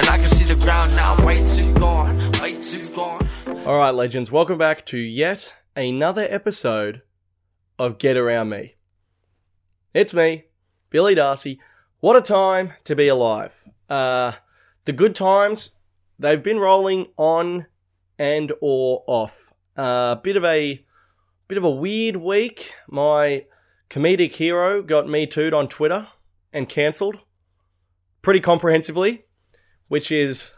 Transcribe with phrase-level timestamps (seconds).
[0.00, 3.28] And I can see the ground now, way too gone, way too gone.
[3.66, 7.02] All right, legends, welcome back to yet another episode
[7.78, 8.76] of Get Around Me.
[9.92, 10.46] It's me,
[10.88, 11.60] Billy Darcy.
[11.98, 13.68] What a time to be alive.
[13.90, 14.32] Uh,
[14.86, 15.72] the good times,
[16.18, 17.66] they've been rolling on
[18.18, 19.52] and or off.
[19.76, 20.82] A uh, bit of a
[21.46, 22.72] bit of a weird week.
[22.88, 23.44] My
[23.90, 26.08] comedic hero got me tooed on Twitter
[26.54, 27.16] and cancelled
[28.22, 29.24] pretty comprehensively,
[29.90, 30.54] which is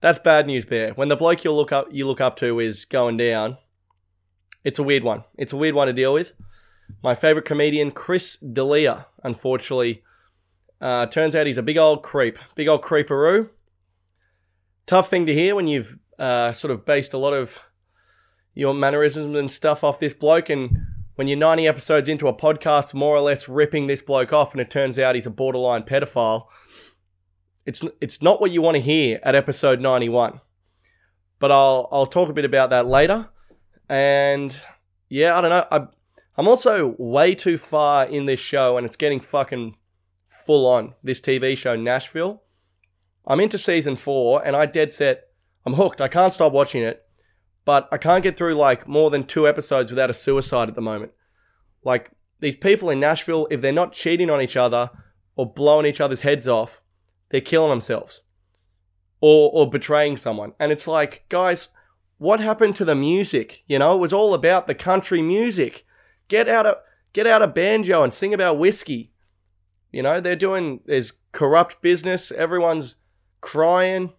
[0.00, 0.94] that's bad news, Bear.
[0.94, 3.58] When the bloke you look up you look up to is going down,
[4.64, 5.24] it's a weird one.
[5.36, 6.32] It's a weird one to deal with.
[7.02, 10.02] My favorite comedian, Chris D'Elia, unfortunately,
[10.80, 13.50] uh, turns out he's a big old creep, big old creeperoo.
[14.86, 17.58] Tough thing to hear when you've uh, sort of based a lot of
[18.54, 20.70] your mannerisms and stuff off this bloke, and
[21.16, 24.60] when you're 90 episodes into a podcast, more or less ripping this bloke off, and
[24.60, 26.46] it turns out he's a borderline pedophile.
[27.66, 30.40] It's it's not what you want to hear at episode 91.
[31.38, 33.28] But I'll I'll talk a bit about that later.
[33.88, 34.56] And
[35.08, 35.66] yeah, I don't know.
[35.70, 35.86] I
[36.36, 39.76] I'm also way too far in this show and it's getting fucking
[40.26, 40.94] full on.
[41.02, 42.42] This TV show Nashville.
[43.26, 45.28] I'm into season 4 and I dead set
[45.66, 46.00] I'm hooked.
[46.00, 47.04] I can't stop watching it.
[47.66, 50.80] But I can't get through like more than 2 episodes without a suicide at the
[50.80, 51.12] moment.
[51.84, 54.90] Like these people in Nashville if they're not cheating on each other
[55.36, 56.80] or blowing each other's heads off,
[57.30, 58.22] they're killing themselves
[59.20, 60.52] or or betraying someone.
[60.58, 61.68] And it's like, guys,
[62.18, 63.64] what happened to the music?
[63.66, 65.86] You know, it was all about the country music.
[66.28, 66.76] Get out of
[67.12, 69.12] get out of banjo and sing about whiskey.
[69.92, 72.30] You know, they're doing there's corrupt business.
[72.30, 72.96] Everyone's
[73.40, 74.12] crying.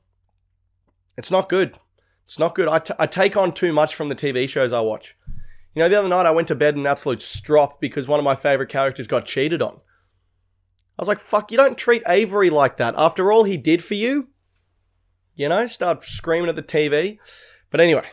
[1.17, 1.78] It's not good.
[2.26, 2.67] It's not good.
[2.67, 5.16] I, t- I take on too much from the TV shows I watch.
[5.76, 8.23] You know, the other night I went to bed in absolute strop because one of
[8.23, 9.80] my favorite characters got cheated on.
[11.02, 12.94] I was like, fuck, you don't treat Avery like that.
[12.96, 14.28] After all he did for you,
[15.34, 17.18] you know, start screaming at the TV.
[17.72, 18.06] But anyway,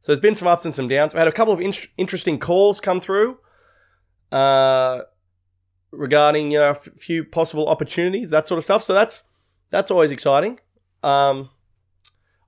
[0.00, 1.12] so there's been some ups and some downs.
[1.12, 3.36] We had a couple of in- interesting calls come through
[4.32, 5.00] uh,
[5.90, 8.82] regarding you know a f- few possible opportunities, that sort of stuff.
[8.82, 9.22] So that's
[9.68, 10.58] that's always exciting.
[11.02, 11.50] Um,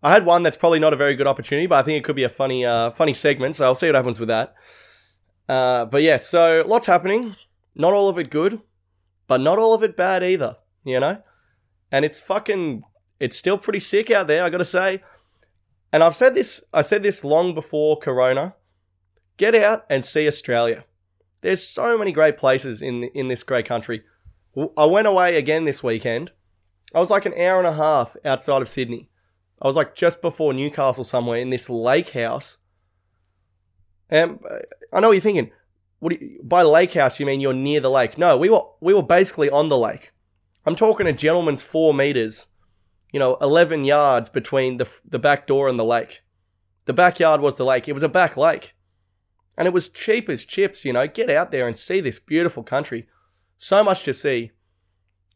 [0.02, 2.16] I had one that's probably not a very good opportunity, but I think it could
[2.16, 3.56] be a funny uh, funny segment.
[3.56, 4.54] So I'll see what happens with that.
[5.46, 7.36] Uh, but yeah, so lots happening.
[7.74, 8.62] Not all of it good
[9.28, 11.22] but not all of it bad either, you know?
[11.92, 12.82] And it's fucking
[13.20, 15.02] it's still pretty sick out there, I got to say.
[15.92, 18.56] And I've said this I said this long before corona.
[19.36, 20.84] Get out and see Australia.
[21.42, 24.02] There's so many great places in in this great country.
[24.76, 26.32] I went away again this weekend.
[26.94, 29.08] I was like an hour and a half outside of Sydney.
[29.60, 32.58] I was like just before Newcastle somewhere in this lake house.
[34.08, 34.58] And uh,
[34.92, 35.50] I know what you're thinking.
[36.00, 38.18] What you, by lake house you mean you're near the lake?
[38.18, 40.12] No, we were we were basically on the lake.
[40.64, 42.46] I'm talking a gentleman's four meters,
[43.12, 46.20] you know, eleven yards between the the back door and the lake.
[46.84, 47.88] The backyard was the lake.
[47.88, 48.74] It was a back lake,
[49.56, 50.84] and it was cheap as chips.
[50.84, 53.08] You know, get out there and see this beautiful country.
[53.58, 54.52] So much to see,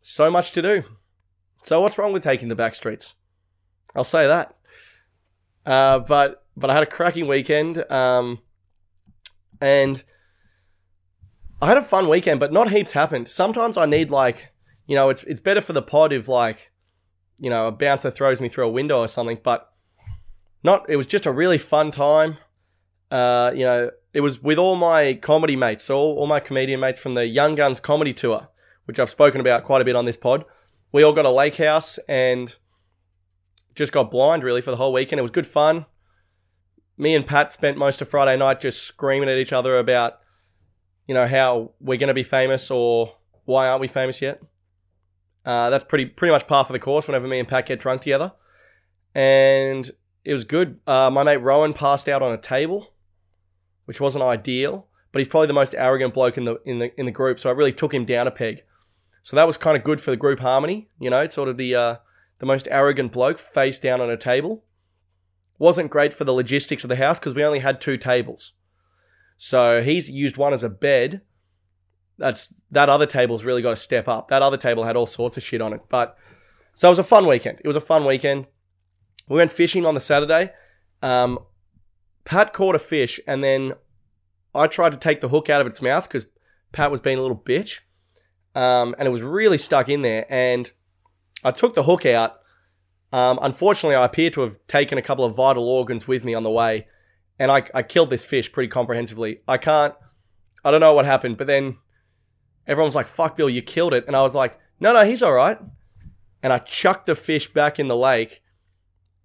[0.01, 0.85] so much to do.
[1.63, 3.15] So what's wrong with taking the back streets?
[3.95, 4.57] I'll say that.
[5.67, 8.41] Uh, but but I had a cracking weekend, um,
[9.61, 10.03] and
[11.63, 13.29] I had a fun weekend, but not heaps happened.
[13.29, 14.49] Sometimes I need like,
[14.89, 16.73] you know, it's it's better for the pod if like,
[17.39, 19.39] you know, a bouncer throws me through a window or something.
[19.41, 19.71] But
[20.65, 20.91] not.
[20.91, 22.39] It was just a really fun time.
[23.13, 26.99] Uh, you know, it was with all my comedy mates, all, all my comedian mates
[26.99, 28.49] from the Young Guns comedy tour,
[28.87, 30.45] which I've spoken about quite a bit on this pod.
[30.91, 32.57] We all got a lake house and
[33.77, 35.21] just got blind really for the whole weekend.
[35.21, 35.87] It was good fun.
[36.99, 40.22] Me and Pat spent most of Friday night just screaming at each other about
[41.07, 43.15] you know, how we're going to be famous or
[43.45, 44.41] why aren't we famous yet.
[45.45, 48.03] Uh, that's pretty pretty much par for the course whenever me and Pat get drunk
[48.03, 48.33] together.
[49.15, 49.91] And
[50.25, 50.79] it was good.
[50.87, 52.93] Uh, my mate Rowan passed out on a table,
[53.87, 57.07] which wasn't ideal, but he's probably the most arrogant bloke in the in the in
[57.07, 58.63] the group, so I really took him down a peg.
[59.23, 61.57] So that was kind of good for the group harmony, you know, it's sort of
[61.57, 61.97] the uh,
[62.39, 64.65] the most arrogant bloke face down on a table.
[65.59, 68.53] Wasn't great for the logistics of the house because we only had two tables.
[69.45, 71.21] So he's used one as a bed.
[72.17, 74.29] That's that other table's really got to step up.
[74.29, 75.81] That other table had all sorts of shit on it.
[75.89, 76.17] But
[76.75, 77.59] so it was a fun weekend.
[77.59, 78.47] It was a fun weekend.
[79.29, 80.53] We went fishing on the Saturday.
[81.03, 81.41] Um,
[82.25, 83.73] Pat caught a fish, and then
[84.55, 86.27] I tried to take the hook out of its mouth because
[86.71, 87.81] Pat was being a little bitch,
[88.55, 90.25] um, and it was really stuck in there.
[90.31, 90.71] And
[91.43, 92.39] I took the hook out.
[93.13, 96.45] Um, unfortunately, I appear to have taken a couple of vital organs with me on
[96.45, 96.87] the way,
[97.43, 99.41] and I, I killed this fish pretty comprehensively.
[99.49, 99.95] I can't,
[100.65, 101.77] I don't know what happened, but then
[102.69, 104.05] everyone was like, fuck Bill, you killed it.
[104.07, 105.59] And I was like, no, no, he's all right.
[106.43, 108.43] and I chucked the fish back in the lake,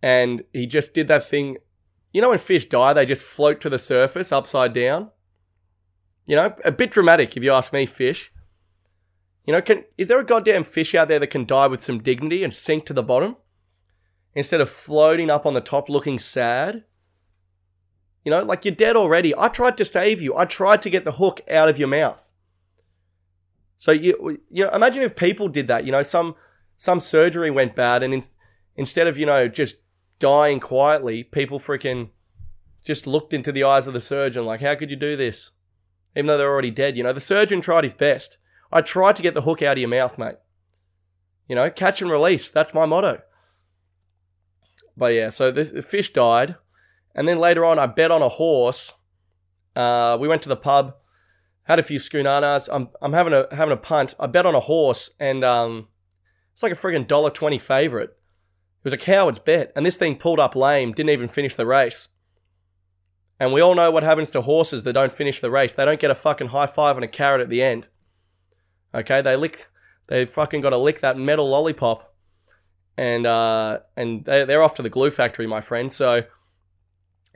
[0.02, 1.58] and he just did that thing.
[2.12, 5.12] You know, when fish die, they just float to the surface upside down.
[6.26, 8.32] You know, a bit dramatic if you ask me, fish.
[9.46, 12.04] You know, can is there a goddamn fish out there that can die with some
[12.04, 13.38] dignity and sink to the bottom
[14.36, 16.84] instead of floating up on the top looking sad?
[18.28, 19.34] You know, like you're dead already.
[19.38, 20.36] I tried to save you.
[20.36, 22.30] I tried to get the hook out of your mouth.
[23.78, 25.86] So you you know, imagine if people did that.
[25.86, 26.36] You know, some
[26.76, 28.24] some surgery went bad, and in,
[28.76, 29.78] instead of you know just
[30.20, 32.10] dying quietly, people freaking
[32.84, 35.52] just looked into the eyes of the surgeon like, "How could you do this?"
[36.14, 36.98] Even though they're already dead.
[36.98, 38.38] You know, the surgeon tried his best.
[38.74, 40.36] I tried to get the hook out of your mouth, mate.
[41.48, 42.52] You know, catch and release.
[42.52, 43.22] That's my motto.
[44.98, 46.58] But yeah, so this fish died,
[47.18, 48.94] and then later on, I bet on a horse.
[49.76, 50.96] Uh, we went to the pub,
[51.64, 52.70] had a few schoonanas.
[52.72, 54.16] I'm I'm having a having a punt.
[54.20, 55.88] I bet on a horse, and um,
[56.54, 58.12] it's like a friggin' dollar twenty favorite.
[58.12, 60.94] It was a coward's bet, and this thing pulled up lame.
[60.94, 62.08] Didn't even finish the race.
[63.40, 65.76] And we all know what happens to horses that don't finish the race.
[65.76, 67.88] They don't get a fucking high five and a carrot at the end.
[68.96, 69.68] Okay, they lick,
[70.08, 72.16] they fucking got to lick that metal lollipop,
[72.98, 75.92] and uh, and they, they're off to the glue factory, my friend.
[75.92, 76.24] So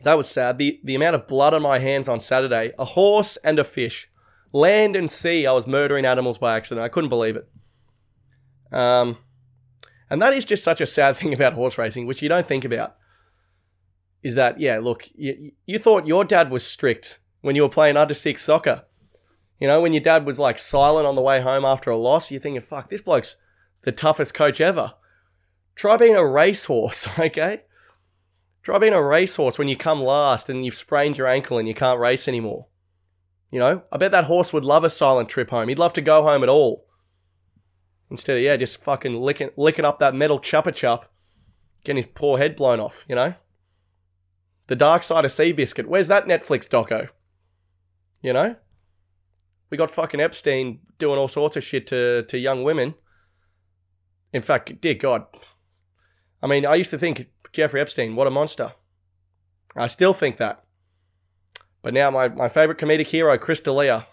[0.04, 0.58] that was sad.
[0.58, 4.10] The the amount of blood on my hands on Saturday, a horse and a fish,
[4.54, 5.46] land and sea.
[5.46, 6.84] I was murdering animals by accident.
[6.84, 7.48] I couldn't believe it.
[8.72, 9.18] Um,
[10.10, 12.66] and that is just such a sad thing about horse racing, which you don't think
[12.66, 12.96] about.
[14.24, 14.80] Is that yeah?
[14.80, 18.86] Look, you, you thought your dad was strict when you were playing under six soccer.
[19.60, 22.32] You know, when your dad was like silent on the way home after a loss,
[22.32, 23.38] you're thinking, fuck, this bloke's
[23.84, 24.94] the toughest coach ever.
[25.76, 27.62] Try being a racehorse, okay?
[28.64, 31.74] Try being a racehorse when you come last and you've sprained your ankle and you
[31.74, 32.68] can't race anymore.
[33.50, 35.68] You know, I bet that horse would love a silent trip home.
[35.68, 36.86] He'd love to go home at all.
[38.10, 41.12] Instead of, yeah, just fucking licking, licking up that metal Chupa Chup,
[41.84, 43.34] getting his poor head blown off, you know?
[44.68, 45.88] The Dark Side of Seabiscuit.
[45.88, 47.10] Where's that Netflix doco?
[48.22, 48.56] You know?
[49.70, 52.94] We got fucking Epstein doing all sorts of shit to, to young women.
[54.34, 55.26] In fact, dear God.
[56.44, 58.74] I mean, I used to think Jeffrey Epstein, what a monster.
[59.76, 60.64] I still think that.
[61.82, 64.08] But now my, my favorite comedic hero, Chris D'Elia.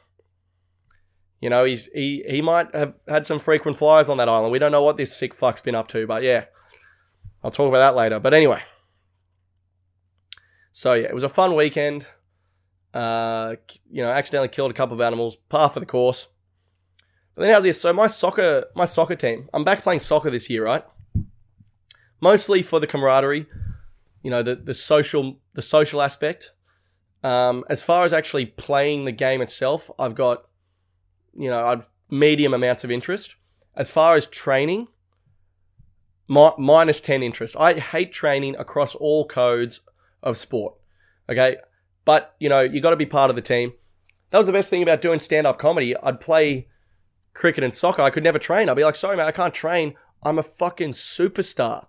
[1.40, 4.50] You know, he's he he might have had some frequent flyers on that island.
[4.50, 6.46] We don't know what this sick fuck's been up to, but yeah.
[7.42, 8.18] I'll talk about that later.
[8.18, 8.62] But anyway.
[10.72, 12.06] So yeah, it was a fun weekend.
[12.92, 13.56] Uh,
[13.90, 16.28] you know, accidentally killed a couple of animals, par for the course.
[17.34, 17.80] But then how's this?
[17.80, 19.48] So my soccer, my soccer team.
[19.54, 20.84] I'm back playing soccer this year, right?
[22.20, 23.46] Mostly for the camaraderie,
[24.22, 26.52] you know, the the social the social aspect.
[27.22, 30.46] Um, as far as actually playing the game itself, I've got,
[31.36, 33.34] you know, I've medium amounts of interest.
[33.74, 34.88] As far as training,
[36.28, 37.56] mi- minus 10 interest.
[37.58, 39.80] I hate training across all codes
[40.22, 40.74] of sport.
[41.28, 41.56] Okay.
[42.04, 43.72] But, you know, you got to be part of the team.
[44.30, 45.96] That was the best thing about doing stand up comedy.
[45.96, 46.68] I'd play
[47.34, 48.02] cricket and soccer.
[48.02, 48.68] I could never train.
[48.68, 49.94] I'd be like, sorry, man, I can't train.
[50.22, 51.86] I'm a fucking superstar.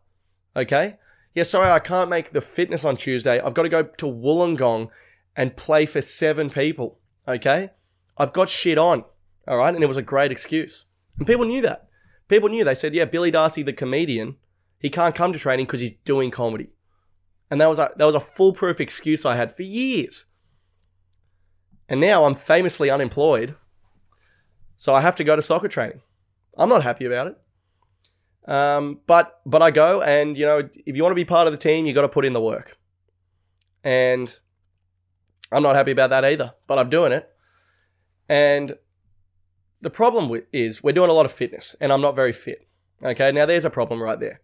[0.60, 0.98] Okay?
[1.34, 3.40] Yeah, sorry, I can't make the fitness on Tuesday.
[3.40, 4.90] I've got to go to Wollongong
[5.36, 7.00] and play for seven people.
[7.28, 7.70] Okay?
[8.18, 9.06] I've got shit on.
[9.48, 9.74] All right?
[9.74, 10.86] And it was a great excuse.
[11.18, 11.88] And people knew that.
[12.28, 12.64] People knew.
[12.64, 14.36] They said, yeah, Billy Darcy, the comedian,
[14.80, 16.70] he can't come to training because he's doing comedy.
[17.52, 20.26] And that was a that was a foolproof excuse I had for years.
[21.88, 23.56] And now I'm famously unemployed.
[24.78, 26.02] So I have to go to soccer training.
[26.56, 27.38] I'm not happy about it.
[28.50, 31.54] Um, but but I go and you know if you want to be part of
[31.54, 32.78] the team, you got to put in the work.
[33.84, 34.36] And
[35.52, 37.30] I'm not happy about that either, but I'm doing it.
[38.28, 38.76] And
[39.82, 42.68] the problem is we're doing a lot of fitness, and I'm not very fit.
[43.04, 44.42] Okay, now there's a problem right there.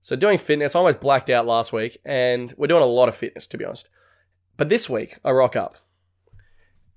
[0.00, 3.16] So doing fitness, I almost blacked out last week, and we're doing a lot of
[3.16, 3.90] fitness to be honest.
[4.56, 5.74] But this week, I rock up,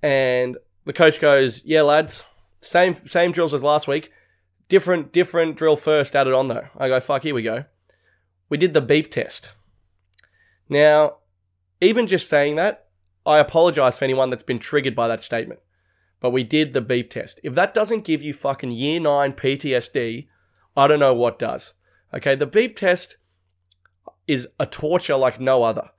[0.04, 2.24] and the coach goes, "Yeah, lads,
[2.62, 4.12] same same drills as last week,
[4.72, 7.66] different different drill first added on though." I go, "Fuck, here we go."
[8.50, 9.52] We did the beep test.
[10.70, 11.18] Now,
[11.82, 12.88] even just saying that,
[13.26, 15.60] I apologize for anyone that's been triggered by that statement.
[16.22, 17.40] But we did the beep test.
[17.44, 20.28] If that doesn't give you fucking year nine PTSD,
[20.78, 21.74] I don't know what does.
[22.14, 23.18] Okay, the beep test
[24.28, 25.90] is a torture like no other.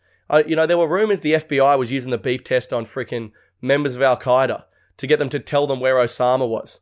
[0.47, 3.97] You know, there were rumors the FBI was using the beep test on freaking members
[3.97, 4.64] of Al Qaeda
[4.97, 6.81] to get them to tell them where Osama was.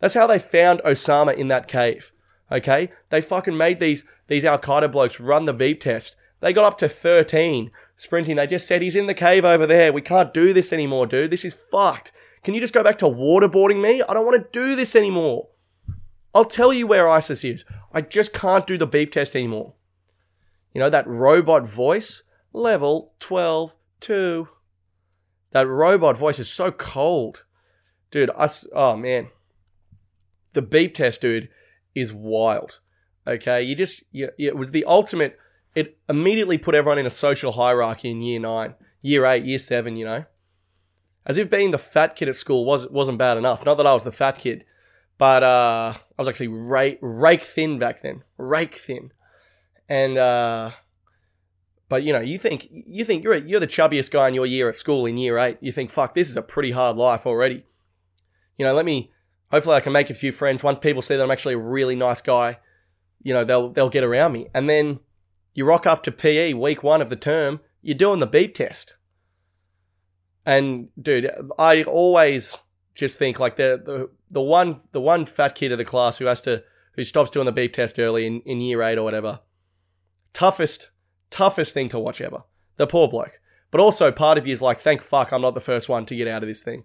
[0.00, 2.12] That's how they found Osama in that cave.
[2.50, 6.16] Okay, they fucking made these these Al Qaeda blokes run the beep test.
[6.40, 8.36] They got up to 13 sprinting.
[8.36, 9.92] They just said he's in the cave over there.
[9.92, 11.30] We can't do this anymore, dude.
[11.30, 12.12] This is fucked.
[12.42, 14.02] Can you just go back to waterboarding me?
[14.02, 15.48] I don't want to do this anymore.
[16.34, 17.64] I'll tell you where ISIS is.
[17.92, 19.74] I just can't do the beep test anymore.
[20.72, 24.46] You know, that robot voice, level 12, 2.
[25.50, 27.42] That robot voice is so cold.
[28.10, 29.28] Dude, I, oh man.
[30.52, 31.48] The beep test, dude,
[31.94, 32.78] is wild.
[33.26, 35.38] Okay, you just, you, it was the ultimate,
[35.74, 39.96] it immediately put everyone in a social hierarchy in year nine, year eight, year seven,
[39.96, 40.24] you know?
[41.26, 43.64] As if being the fat kid at school was, wasn't bad enough.
[43.64, 44.64] Not that I was the fat kid,
[45.18, 48.24] but uh, I was actually rake, rake thin back then.
[48.38, 49.12] Rake thin.
[49.88, 50.70] And, uh,
[51.90, 54.68] but you know, you think you think you're you're the chubbiest guy in your year
[54.68, 55.58] at school in year eight.
[55.60, 57.64] You think, fuck, this is a pretty hard life already.
[58.56, 59.12] You know, let me.
[59.50, 60.62] Hopefully, I can make a few friends.
[60.62, 62.58] Once people see that I'm actually a really nice guy,
[63.22, 64.48] you know, they'll they'll get around me.
[64.54, 65.00] And then
[65.54, 67.60] you rock up to PE week one of the term.
[67.82, 68.94] You're doing the beep test.
[70.46, 72.56] And dude, I always
[72.94, 76.26] just think like the the the one the one fat kid of the class who
[76.26, 76.62] has to
[76.94, 79.40] who stops doing the beep test early in, in year eight or whatever.
[80.32, 80.90] Toughest
[81.30, 82.42] toughest thing to watch ever.
[82.76, 83.40] The poor bloke.
[83.70, 86.16] But also part of you is like, thank fuck I'm not the first one to
[86.16, 86.84] get out of this thing.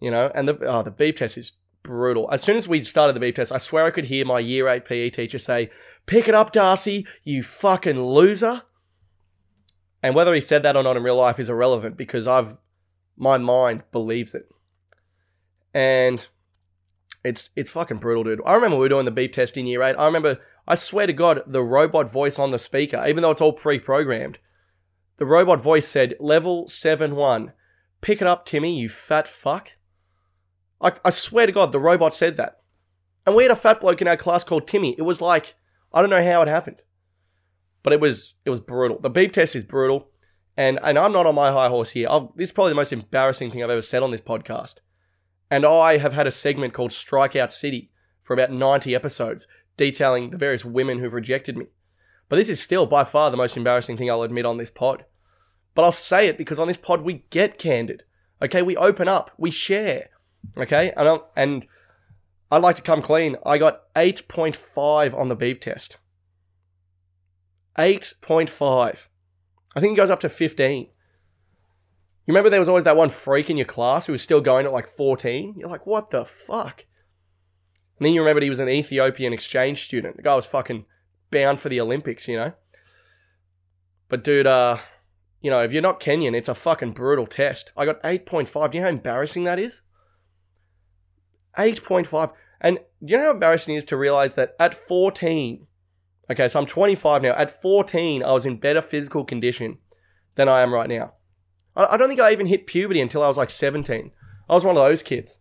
[0.00, 1.52] You know, and the oh, the beep test is
[1.88, 2.28] brutal.
[2.30, 4.68] As soon as we started the beep test, I swear I could hear my year
[4.68, 5.70] eight PE teacher say,
[6.06, 8.62] Pick it up, Darcy, you fucking loser.
[10.02, 12.58] And whether he said that or not in real life is irrelevant because I've
[13.16, 14.48] my mind believes it.
[15.74, 16.24] And
[17.24, 18.40] it's it's fucking brutal, dude.
[18.46, 19.96] I remember we were doing the beep test in year eight.
[19.96, 23.40] I remember I swear to God, the robot voice on the speaker, even though it's
[23.40, 24.38] all pre programmed,
[25.16, 27.52] the robot voice said, level 7 1.
[28.00, 29.72] Pick it up, Timmy, you fat fuck.
[30.80, 32.60] I, I swear to God, the robot said that.
[33.26, 34.94] And we had a fat bloke in our class called Timmy.
[34.96, 35.54] It was like,
[35.92, 36.82] I don't know how it happened.
[37.82, 38.98] But it was it was brutal.
[38.98, 40.08] The beep test is brutal.
[40.56, 42.08] And and I'm not on my high horse here.
[42.10, 44.76] I've, this is probably the most embarrassing thing I've ever said on this podcast.
[45.50, 47.90] And I have had a segment called Strikeout City
[48.22, 51.66] for about 90 episodes detailing the various women who've rejected me.
[52.28, 55.04] But this is still by far the most embarrassing thing I'll admit on this pod.
[55.74, 58.02] But I'll say it because on this pod we get candid.
[58.42, 60.10] Okay, we open up, we share.
[60.56, 61.66] Okay, and i and
[62.50, 63.36] I'd like to come clean.
[63.44, 65.98] I got 8.5 on the beep test.
[67.78, 69.06] 8.5.
[69.76, 70.84] I think it goes up to 15.
[70.84, 70.90] You
[72.26, 74.72] remember there was always that one freak in your class who was still going at
[74.72, 75.54] like 14?
[75.56, 76.84] You're like, what the fuck?
[77.98, 80.16] And then you remembered he was an Ethiopian exchange student.
[80.16, 80.86] The guy was fucking
[81.30, 82.52] bound for the Olympics, you know?
[84.08, 84.78] But dude, uh,
[85.40, 87.72] you know, if you're not Kenyan, it's a fucking brutal test.
[87.76, 88.70] I got 8.5.
[88.70, 89.82] Do you know how embarrassing that is?
[91.56, 92.32] 8.5.
[92.60, 95.66] And you know how embarrassing it is to realize that at 14,
[96.30, 99.78] okay, so I'm 25 now, at 14, I was in better physical condition
[100.34, 101.14] than I am right now.
[101.76, 104.10] I don't think I even hit puberty until I was like 17.
[104.48, 105.38] I was one of those kids.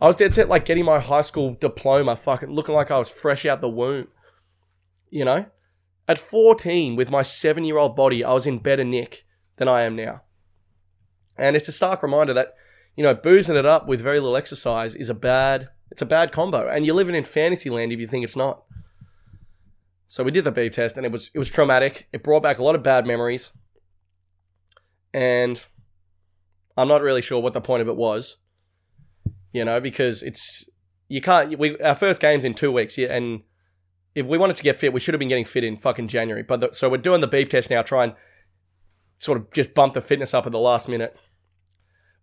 [0.00, 3.08] I was dead set like getting my high school diploma, fucking looking like I was
[3.08, 4.08] fresh out the womb.
[5.10, 5.46] You know?
[6.06, 9.24] At 14, with my seven year old body, I was in better nick
[9.56, 10.22] than I am now.
[11.36, 12.54] And it's a stark reminder that,
[13.00, 16.32] you know, boozing it up with very little exercise is a bad, it's a bad
[16.32, 16.68] combo.
[16.68, 18.62] And you're living in fantasy land if you think it's not.
[20.06, 22.08] So we did the beep test and it was, it was traumatic.
[22.12, 23.52] It brought back a lot of bad memories.
[25.14, 25.62] And
[26.76, 28.36] I'm not really sure what the point of it was
[29.52, 30.68] you know, because it's
[31.08, 31.58] you can't.
[31.58, 33.42] We our first game's in two weeks, yeah, and
[34.14, 36.42] if we wanted to get fit, we should have been getting fit in fucking January.
[36.42, 38.14] But the, so we're doing the beep test now, try and
[39.18, 41.16] sort of just bump the fitness up at the last minute.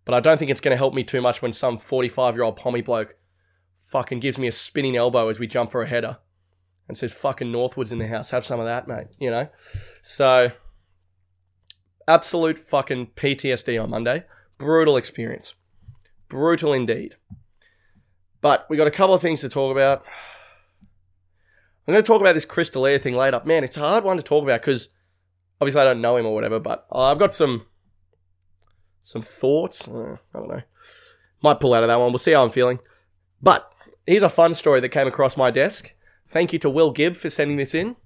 [0.08, 2.42] But I don't think it's going to help me too much when some 45 year
[2.42, 3.16] old pommy bloke
[3.82, 6.16] fucking gives me a spinning elbow as we jump for a header
[6.88, 8.30] and says, fucking Northwoods in the house.
[8.30, 9.08] Have some of that, mate.
[9.18, 9.48] You know?
[10.00, 10.52] So,
[12.08, 14.24] absolute fucking PTSD on Monday.
[14.56, 15.52] Brutal experience.
[16.30, 17.16] Brutal indeed.
[18.40, 20.06] But we got a couple of things to talk about.
[21.86, 23.42] I'm going to talk about this Chris D'Elia thing later.
[23.44, 24.88] Man, it's a hard one to talk about because
[25.60, 27.66] obviously I don't know him or whatever, but I've got some
[29.08, 29.88] some thoughts.
[29.88, 30.60] Uh, I don't know.
[31.42, 32.12] Might pull out of that one.
[32.12, 32.78] We'll see how I'm feeling.
[33.40, 33.72] But
[34.06, 35.94] here's a fun story that came across my desk.
[36.28, 37.96] Thank you to Will Gibb for sending this in.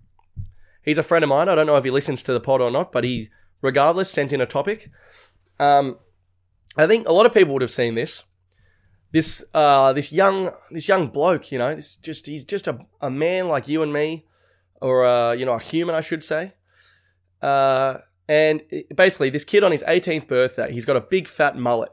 [0.85, 1.49] He's a friend of mine.
[1.49, 3.30] I don't know if he listens to the pod or not, but he,
[3.62, 4.92] regardless, sent in a topic.
[5.59, 5.99] Um,
[6.76, 8.23] I think a lot of people would have seen this.
[9.11, 13.11] This uh, this young this young bloke, you know, this just he's just a, a
[13.11, 14.25] man like you and me,
[14.80, 16.54] or uh, you know, a human, I should say.
[17.42, 17.99] Uh,
[18.33, 21.93] and uh, basically, this kid on his 18th birthday, he's got a big fat mullet,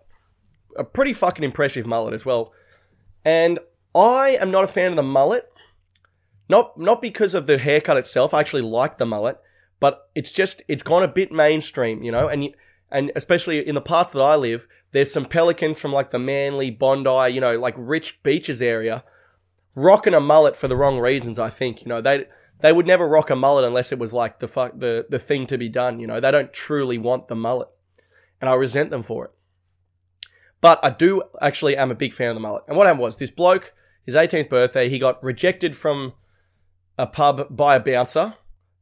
[0.77, 2.53] a pretty fucking impressive mullet as well.
[3.25, 3.59] And
[3.93, 5.51] I am not a fan of the mullet,
[6.47, 8.33] not not because of the haircut itself.
[8.33, 9.37] I actually like the mullet,
[9.81, 12.49] but it's just it's gone a bit mainstream, you know, and.
[12.91, 16.71] And especially in the parts that I live, there's some pelicans from like the Manly,
[16.71, 19.03] Bondi, you know, like rich beaches area
[19.75, 21.37] rocking a mullet for the wrong reasons.
[21.37, 22.25] I think you know they
[22.61, 25.47] they would never rock a mullet unless it was like the fuck the the thing
[25.47, 25.99] to be done.
[25.99, 27.69] You know they don't truly want the mullet,
[28.41, 29.31] and I resent them for it.
[30.61, 32.63] But I do actually am a big fan of the mullet.
[32.67, 33.73] And what happened was this bloke,
[34.05, 36.13] his 18th birthday, he got rejected from
[36.97, 38.33] a pub by a bouncer,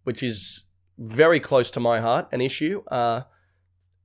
[0.04, 0.66] which is
[0.98, 2.84] very close to my heart, an issue.
[2.88, 3.22] Uh,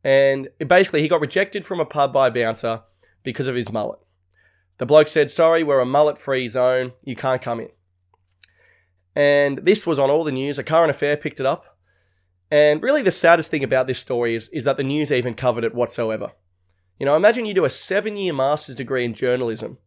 [0.05, 2.83] and basically, he got rejected from a pub by a bouncer
[3.23, 4.00] because of his mullet.
[4.79, 6.93] The bloke said, Sorry, we're a mullet free zone.
[7.05, 7.69] You can't come in.
[9.14, 10.59] And this was on all the news.
[10.59, 11.78] A current affair picked it up.
[12.50, 15.64] And really, the saddest thing about this story is, is that the news even covered
[15.64, 16.33] it whatsoever.
[16.99, 19.78] You know, imagine you do a seven year master's degree in journalism,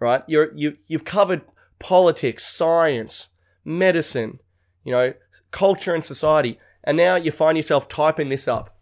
[0.00, 0.22] right?
[0.26, 1.42] You're, you, you've covered
[1.78, 3.28] politics, science,
[3.64, 4.40] medicine,
[4.84, 5.14] you know,
[5.50, 6.58] culture and society.
[6.82, 8.76] And now you find yourself typing this up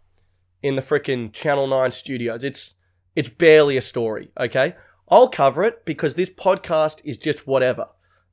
[0.61, 2.43] in the freaking Channel 9 studios.
[2.43, 2.75] It's,
[3.15, 4.75] it's barely a story, okay?
[5.09, 7.87] I'll cover it because this podcast is just whatever.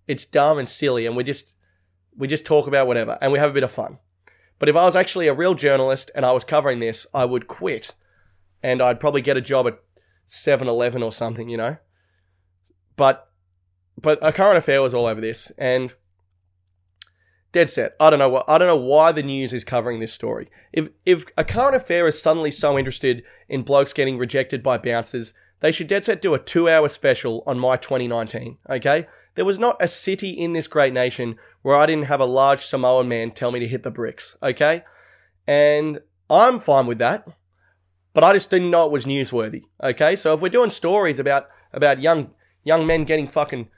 [0.07, 1.57] It's dumb and silly, and we just
[2.17, 3.99] we just talk about whatever, and we have a bit of fun.
[4.59, 7.49] But if I was actually a real journalist and I was covering this, I would
[7.49, 7.95] quit,
[8.63, 9.81] and I'd probably get a job at
[10.29, 11.79] 7-Eleven or something, you know.
[12.97, 13.29] But
[14.01, 15.93] but a current affair was all over this, and
[17.53, 17.95] dead set.
[18.01, 20.51] I don't know what I don't know why the news is covering this story.
[20.73, 25.35] If if a current affair is suddenly so interested in blokes getting rejected by bouncers
[25.63, 29.07] they should dead set do a two hour special on my 2019, okay?
[29.37, 32.65] There was not a city in this great nation where I didn't have a large
[32.65, 34.83] Samoan man tell me to hit the bricks, okay?
[35.47, 37.27] And I'm fine with that,
[38.13, 40.17] but I just didn't know it was newsworthy, okay?
[40.17, 42.33] So if we're doing stories about about young
[42.65, 43.69] young men getting fucking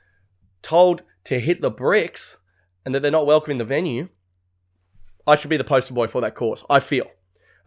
[0.62, 2.38] told to hit the bricks
[2.84, 4.08] and that they're not welcome in the venue,
[5.26, 6.64] I should be the poster boy for that course.
[6.70, 7.06] I feel.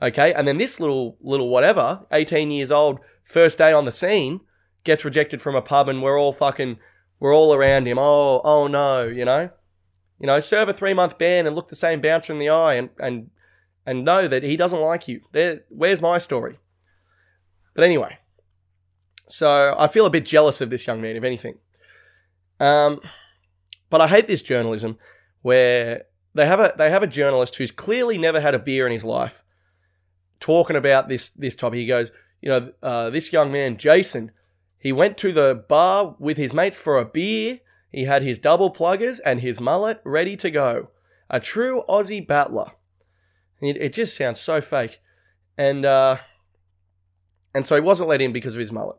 [0.01, 4.41] Okay, and then this little little whatever, 18 years old, first day on the scene,
[4.83, 6.77] gets rejected from a pub and we're all fucking
[7.19, 7.97] we're all around him.
[7.97, 9.49] Oh, oh no, you know?
[10.19, 12.75] You know, serve a three month ban and look the same bouncer in the eye
[12.75, 13.29] and and
[13.85, 15.21] and know that he doesn't like you.
[15.31, 16.59] There where's my story?
[17.75, 18.19] But anyway.
[19.29, 21.57] So I feel a bit jealous of this young man, if anything.
[22.59, 23.01] Um
[23.89, 24.97] but I hate this journalism
[25.41, 26.03] where
[26.35, 29.03] they have a they have a journalist who's clearly never had a beer in his
[29.03, 29.43] life
[30.39, 31.79] talking about this this topic.
[31.79, 34.31] He goes, you know, uh, this young man, Jason,
[34.79, 37.59] he went to the bar with his mates for a beer.
[37.91, 40.89] He had his double pluggers and his mullet ready to go.
[41.29, 42.71] A true Aussie battler.
[43.61, 44.99] It, it just sounds so fake.
[45.57, 46.17] And uh,
[47.53, 48.97] and so he wasn't let in because of his mullet,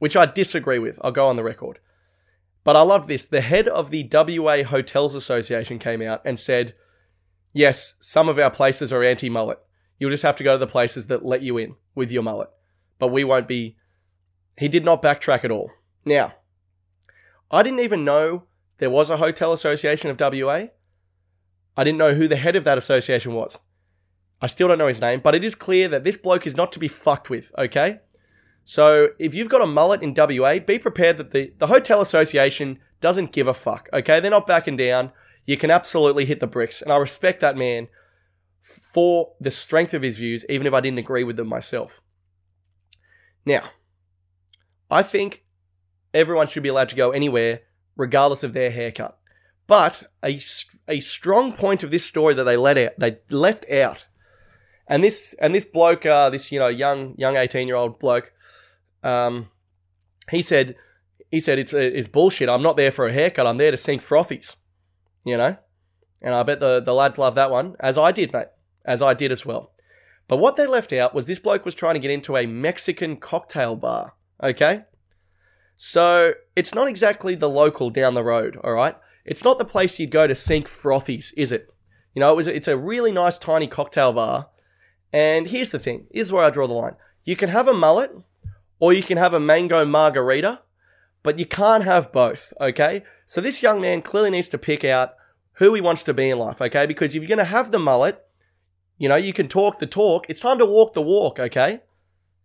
[0.00, 0.98] which I disagree with.
[1.02, 1.78] I'll go on the record.
[2.64, 3.24] But I love this.
[3.24, 6.74] The head of the WA Hotels Association came out and said,
[7.52, 9.58] Yes, some of our places are anti mullet.
[10.02, 12.50] You'll just have to go to the places that let you in with your mullet.
[12.98, 13.76] But we won't be.
[14.58, 15.70] He did not backtrack at all.
[16.04, 16.34] Now,
[17.52, 18.42] I didn't even know
[18.78, 20.70] there was a hotel association of WA.
[21.76, 23.60] I didn't know who the head of that association was.
[24.40, 26.72] I still don't know his name, but it is clear that this bloke is not
[26.72, 28.00] to be fucked with, okay?
[28.64, 32.80] So if you've got a mullet in WA, be prepared that the, the hotel association
[33.00, 34.18] doesn't give a fuck, okay?
[34.18, 35.12] They're not backing down.
[35.46, 36.82] You can absolutely hit the bricks.
[36.82, 37.86] And I respect that man
[38.62, 42.00] for the strength of his views, even if I didn't agree with them myself.
[43.44, 43.70] Now,
[44.90, 45.44] I think
[46.14, 47.60] everyone should be allowed to go anywhere,
[47.96, 49.18] regardless of their haircut.
[49.66, 50.40] But a,
[50.88, 54.06] a strong point of this story that they let out, they left out,
[54.86, 58.32] and this and this bloke, uh, this you know young young eighteen year old bloke,
[59.02, 59.48] um,
[60.30, 60.74] he said
[61.30, 62.48] he said it's it's bullshit.
[62.48, 63.46] I'm not there for a haircut.
[63.46, 64.56] I'm there to sink frothies,
[65.24, 65.56] you know.
[66.22, 68.48] And I bet the, the lads love that one, as I did, mate.
[68.84, 69.72] As I did as well.
[70.28, 73.16] But what they left out was this bloke was trying to get into a Mexican
[73.16, 74.14] cocktail bar.
[74.42, 74.84] Okay?
[75.76, 78.96] So it's not exactly the local down the road, all right?
[79.24, 81.68] It's not the place you'd go to sink frothies, is it?
[82.14, 84.48] You know, it was it's a really nice tiny cocktail bar.
[85.12, 86.96] And here's the thing, here's where I draw the line.
[87.24, 88.12] You can have a mullet
[88.78, 90.60] or you can have a mango margarita,
[91.22, 93.04] but you can't have both, okay?
[93.26, 95.14] So this young man clearly needs to pick out
[95.54, 96.86] who he wants to be in life, okay?
[96.86, 98.24] Because if you're going to have the mullet,
[98.98, 100.26] you know, you can talk the talk.
[100.28, 101.80] It's time to walk the walk, okay?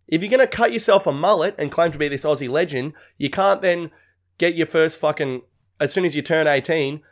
[0.06, 2.94] If you're going to cut yourself a mullet and claim to be this Aussie legend,
[3.16, 3.90] you can't then
[4.38, 5.42] get your first fucking,
[5.80, 7.02] as soon as you turn 18,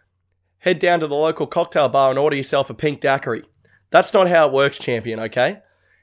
[0.60, 3.44] head down to the local cocktail bar and order yourself a pink daiquiri.
[3.90, 5.60] That's not how it works, champion, okay?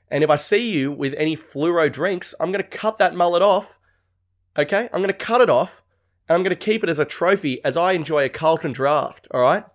[0.10, 3.41] And if I see you with any fluoro drinks, I'm going to cut that mullet
[3.41, 3.79] off,
[4.58, 4.89] okay?
[4.93, 5.82] I'm going to cut it off,
[6.29, 9.25] and I'm going to keep it as a trophy as I enjoy a Carlton Draught,
[9.32, 9.65] all right?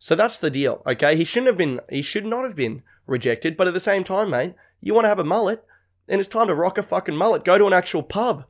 [0.00, 1.14] So that's the deal, okay?
[1.14, 4.30] He shouldn't have been, he should not have been rejected, but at the same time,
[4.30, 5.62] mate, you want to have a mullet,
[6.08, 7.44] and it's time to rock a fucking mullet.
[7.44, 8.46] Go to an actual pub.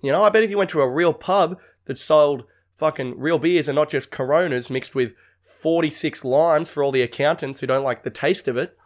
[0.00, 3.38] You know, I bet if you went to a real pub, that sold fucking real
[3.38, 7.84] beers and not just Coronas mixed with 46 limes for all the accountants who don't
[7.84, 8.78] like the taste of it.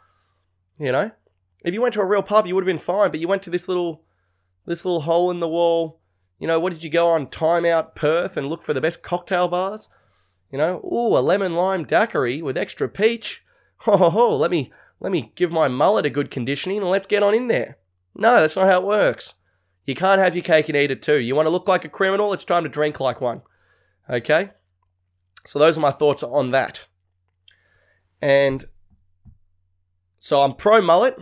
[0.79, 1.13] You know,
[1.63, 3.43] if you went to a real pub, you would have been fine, but you went
[3.43, 4.03] to this little,
[4.67, 6.01] this little hole in the wall.
[6.41, 9.03] You know, what did you go on Time Out Perth and look for the best
[9.05, 9.89] cocktail bars?
[10.53, 13.43] You know, ooh, a lemon lime daiquiri with extra peach.
[13.83, 14.37] Ho ho ho!
[14.37, 17.49] Let me let me give my mullet a good conditioning and let's get on in
[17.49, 17.79] there.
[18.15, 19.35] No, that's not how it works.
[19.85, 21.19] You can't have your cake and eat it too.
[21.19, 22.33] You want to look like a criminal?
[22.33, 23.43] It's time to drink like one.
[24.09, 24.51] Okay?
[25.45, 26.87] So those are my thoughts on that.
[28.21, 28.65] And
[30.21, 31.19] so I'm pro mullet,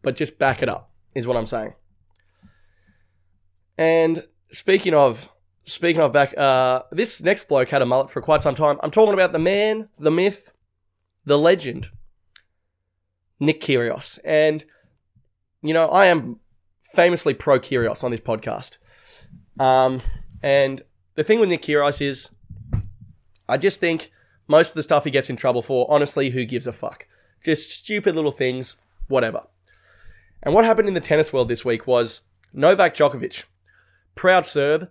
[0.00, 1.74] but just back it up, is what I'm saying.
[3.76, 5.28] And speaking of
[5.64, 8.78] speaking of back, uh, this next bloke had a mullet for quite some time.
[8.82, 10.52] I'm talking about the man, the myth,
[11.24, 11.88] the legend,
[13.38, 14.18] Nick Kyrgios.
[14.24, 14.64] And
[15.62, 16.40] you know, I am
[16.82, 18.78] famously pro Kyrgios on this podcast.
[19.58, 20.02] Um,
[20.42, 20.82] and
[21.14, 22.30] the thing with Nick Kyrgios is,
[23.48, 24.10] I just think
[24.48, 27.06] most of the stuff he gets in trouble for, honestly, who gives a fuck?
[27.44, 28.76] Just stupid little things,
[29.08, 29.42] whatever.
[30.42, 32.22] And what happened in the tennis world this week was
[32.52, 33.44] Novak Djokovic,
[34.14, 34.90] proud Serb,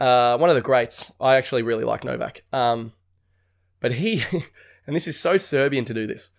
[0.00, 1.10] uh, one of the greats.
[1.20, 2.42] I actually really like Novak.
[2.52, 2.92] Um,
[3.80, 4.22] but he,
[4.86, 6.30] and this is so Serbian to do this,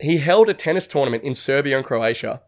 [0.00, 2.42] he held a tennis tournament in Serbia and Croatia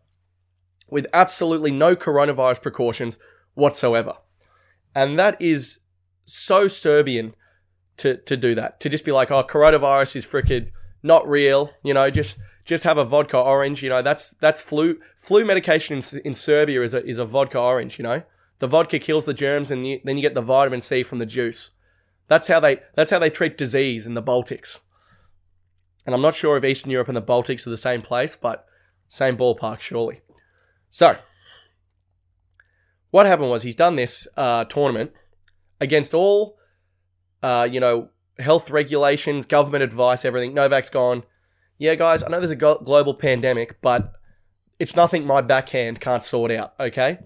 [0.88, 3.18] with absolutely no coronavirus precautions
[3.54, 4.14] whatsoever.
[4.94, 5.80] And that is
[6.24, 7.34] so Serbian
[7.98, 8.80] to, to do that.
[8.80, 10.70] To just be like, oh, coronavirus is freaking
[11.02, 14.98] not real, you know, just just have a vodka orange, you know, that's that's flu
[15.16, 18.22] flu medication in, in Serbia is a, is a vodka orange, you know.
[18.60, 21.26] The vodka kills the germs and you, then you get the vitamin C from the
[21.26, 21.70] juice.
[22.28, 24.78] That's how they that's how they treat disease in the Baltics.
[26.06, 28.66] And I'm not sure if Eastern Europe and the Baltics are the same place, but
[29.08, 30.20] same ballpark surely.
[30.88, 31.16] So,
[33.10, 35.12] what happened was he's done this uh, tournament
[35.80, 36.58] against all,
[37.42, 40.54] uh, you know, health regulations, government advice, everything.
[40.54, 41.24] Novak's gone.
[41.78, 44.12] Yeah, guys, I know there's a global pandemic, but
[44.78, 46.74] it's nothing my backhand can't sort out.
[46.78, 47.18] Okay,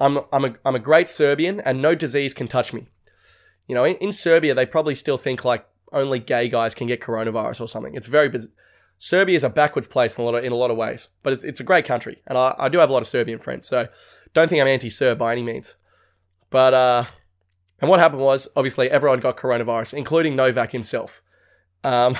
[0.00, 2.88] I'm I'm a I'm a great Serbian, and no disease can touch me.
[3.66, 7.00] You know, in, in Serbia, they probably still think like only gay guys can get
[7.00, 7.94] coronavirus or something.
[7.94, 8.30] It's very
[8.98, 11.32] Serbia is a backwards place in a lot of, in a lot of ways, but
[11.32, 13.66] it's, it's a great country, and I, I do have a lot of Serbian friends,
[13.66, 13.88] so
[14.32, 15.74] don't think I'm anti-Serb by any means.
[16.50, 17.04] But uh,
[17.80, 21.22] and what happened was obviously everyone got coronavirus, including Novak himself.
[21.84, 22.16] Um,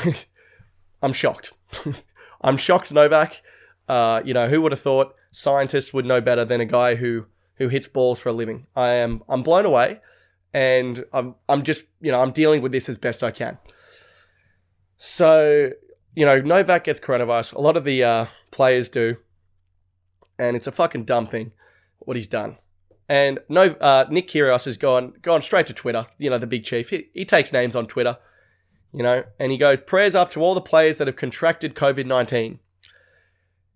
[1.03, 1.53] I'm shocked.
[2.41, 3.43] I'm shocked, Novak.
[3.89, 7.27] Uh, you know, who would have thought scientists would know better than a guy who
[7.57, 8.66] who hits balls for a living?
[8.75, 10.01] I am I'm blown away,
[10.53, 13.59] and I'm I'm just you know I'm dealing with this as best I can.
[14.99, 15.71] So
[16.14, 17.55] you know, Novak gets coronavirus.
[17.55, 19.16] A lot of the uh, players do,
[20.38, 21.53] and it's a fucking dumb thing
[21.99, 22.57] what he's done.
[23.09, 26.07] And no, uh, Nick Kyrgios has gone gone straight to Twitter.
[26.19, 26.90] You know, the big chief.
[26.90, 28.19] He, he takes names on Twitter.
[28.92, 32.07] You know, and he goes prayers up to all the players that have contracted COVID
[32.07, 32.61] nineteen.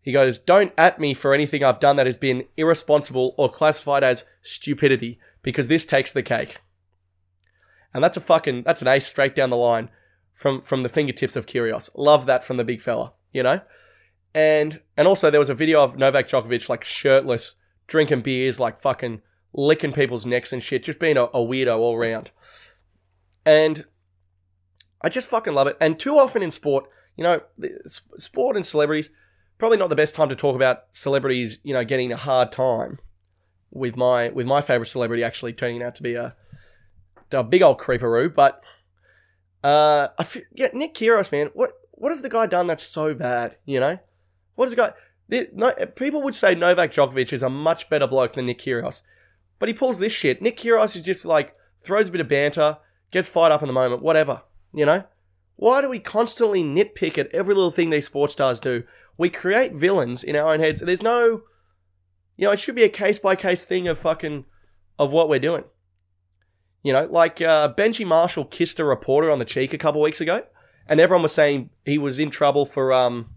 [0.02, 4.02] He goes, don't at me for anything I've done that has been irresponsible or classified
[4.02, 6.58] as stupidity, because this takes the cake.
[7.92, 9.90] And that's a fucking that's an ace straight down the line
[10.32, 11.90] from from the fingertips of Kyrgios.
[11.96, 13.60] Love that from the big fella, you know.
[14.32, 18.78] And and also there was a video of Novak Djokovic like shirtless, drinking beers, like
[18.78, 22.30] fucking licking people's necks and shit, just being a, a weirdo all around.
[23.44, 23.84] And
[25.02, 25.76] I just fucking love it.
[25.80, 26.84] And too often in sport,
[27.16, 27.40] you know,
[28.16, 29.10] sport and celebrities,
[29.60, 32.98] probably not the best time to talk about celebrities, you know, getting a hard time
[33.70, 36.34] with my with my favorite celebrity actually turning out to be a
[37.30, 38.60] a big old creeperoo, but
[39.62, 41.50] uh, I feel, yeah, Nick Kyrgios, man.
[41.54, 43.56] What what has the guy done that's so bad?
[43.66, 43.98] You know,
[44.56, 44.92] what has the guy?
[45.28, 49.02] The, no, people would say Novak Djokovic is a much better bloke than Nick Kyrgios,
[49.60, 50.42] but he pulls this shit.
[50.42, 52.78] Nick Kyrgios is just like throws a bit of banter,
[53.12, 54.42] gets fired up in the moment, whatever.
[54.72, 55.04] You know,
[55.56, 58.84] why do we constantly nitpick at every little thing these sports stars do?
[59.20, 60.80] We create villains in our own heads.
[60.80, 61.42] There's no,
[62.38, 64.46] you know, it should be a case by case thing of fucking
[64.98, 65.64] of what we're doing.
[66.82, 70.22] You know, like uh, Benji Marshall kissed a reporter on the cheek a couple weeks
[70.22, 70.44] ago,
[70.88, 73.28] and everyone was saying he was in trouble for um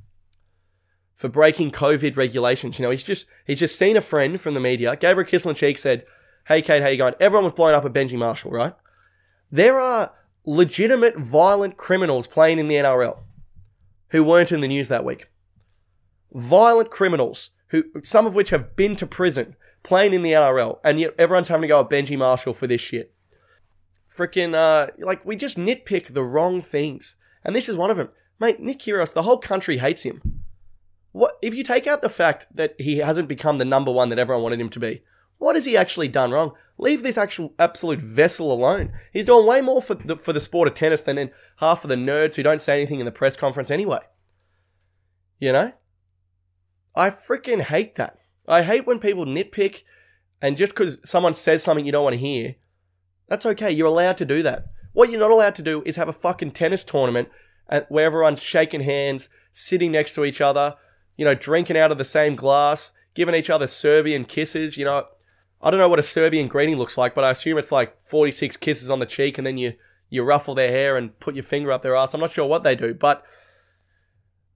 [1.16, 2.80] for breaking COVID regulations.
[2.80, 5.26] You know, he's just he's just seen a friend from the media, gave her a
[5.26, 6.06] kiss on the cheek, said,
[6.48, 8.74] "Hey, Kate, how you going?" Everyone was blowing up at Benji Marshall, right?
[9.52, 10.14] There are
[10.46, 13.18] legitimate violent criminals playing in the NRL
[14.12, 15.28] who weren't in the news that week.
[16.34, 21.00] Violent criminals who some of which have been to prison playing in the NRL, and
[21.00, 23.14] yet everyone's having to go at Benji Marshall for this shit
[24.16, 28.10] freaking uh, like we just nitpick the wrong things, and this is one of them,
[28.40, 28.60] mate.
[28.60, 30.44] Nick Kyrgios, the whole country hates him.
[31.12, 34.20] What if you take out the fact that he hasn't become the number one that
[34.20, 35.04] everyone wanted him to be?
[35.38, 36.54] What has he actually done wrong?
[36.78, 38.94] Leave this actual absolute vessel alone.
[39.12, 41.96] He's doing way more for the, for the sport of tennis than half of the
[41.96, 44.00] nerds who don't say anything in the press conference anyway.
[45.40, 45.74] You know?
[46.96, 48.20] I freaking hate that.
[48.48, 49.82] I hate when people nitpick
[50.42, 52.56] and just because someone says something you don't want to hear,
[53.30, 53.72] that's okay.
[53.72, 54.68] You're allowed to do that.
[54.92, 57.30] What you're not allowed to do is have a fucking tennis tournament
[57.70, 60.76] uh, where everyone's shaking hands, sitting next to each other,
[61.16, 64.78] you know, drinking out of the same glass, giving each other Serbian kisses.
[64.78, 65.06] You know,
[65.62, 68.58] I don't know what a Serbian greeting looks like, but I assume it's like 46
[68.58, 69.74] kisses on the cheek and then you,
[70.10, 72.14] you ruffle their hair and put your finger up their ass.
[72.14, 73.24] I'm not sure what they do, but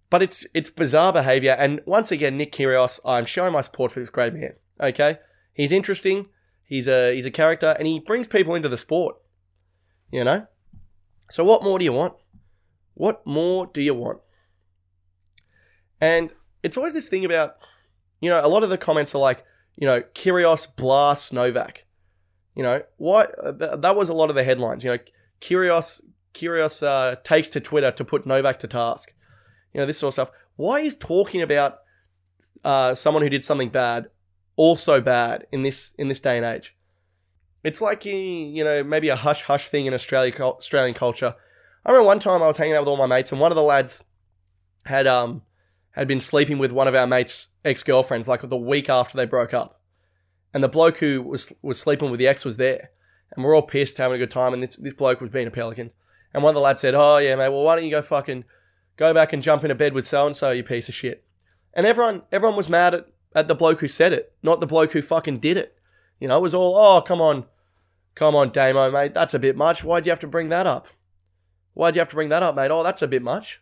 [0.10, 1.56] but it's it's bizarre behavior.
[1.58, 4.54] And once again, Nick Kyrgios, I'm showing my support for this great man.
[4.82, 5.20] Okay,
[5.54, 6.28] he's interesting.
[6.64, 9.16] He's a he's a character, and he brings people into the sport.
[10.12, 10.48] You know,
[11.30, 12.14] so what more do you want?
[12.94, 14.20] What more do you want?
[16.00, 16.32] And
[16.64, 17.58] it's always this thing about,
[18.22, 19.44] you know, a lot of the comments are like,
[19.76, 21.86] you know, Kyrgios blasts Novak.
[22.56, 24.84] You know, what that was a lot of the headlines.
[24.84, 24.98] You know,
[25.42, 26.02] Kyrgios
[26.34, 29.14] Kyrgios uh, takes to Twitter to put Novak to task.
[29.78, 30.32] You know, this sort of stuff.
[30.56, 31.82] Why is talking about
[32.66, 34.10] uh, someone who did something bad
[34.56, 36.76] also bad in this in this day and age?
[37.64, 41.36] It's like you know maybe a hush hush thing in Australia Australian culture.
[41.86, 43.56] I remember one time I was hanging out with all my mates, and one of
[43.56, 44.04] the lads
[44.86, 45.44] had um
[45.92, 49.26] had been sleeping with one of our mates' ex girlfriends like the week after they
[49.26, 49.80] broke up,
[50.56, 52.90] and the bloke who was was sleeping with the ex was there,
[53.36, 55.52] and we're all pissed, having a good time, and this this bloke was being a
[55.52, 55.92] pelican,
[56.34, 58.44] and one of the lads said, "Oh yeah, mate, well why don't you go fucking
[58.98, 61.24] go back and jump into bed with so and so, you piece of shit,"
[61.74, 64.92] and everyone everyone was mad at at the bloke who said it, not the bloke
[64.92, 65.78] who fucking did it.
[66.20, 67.46] You know, it was all, "Oh come on."
[68.16, 69.84] Come on, Damo, mate, that's a bit much.
[69.84, 70.88] Why'd you have to bring that up?
[71.76, 72.72] Why'd you have to bring that up, mate?
[72.72, 73.62] Oh, that's a bit much.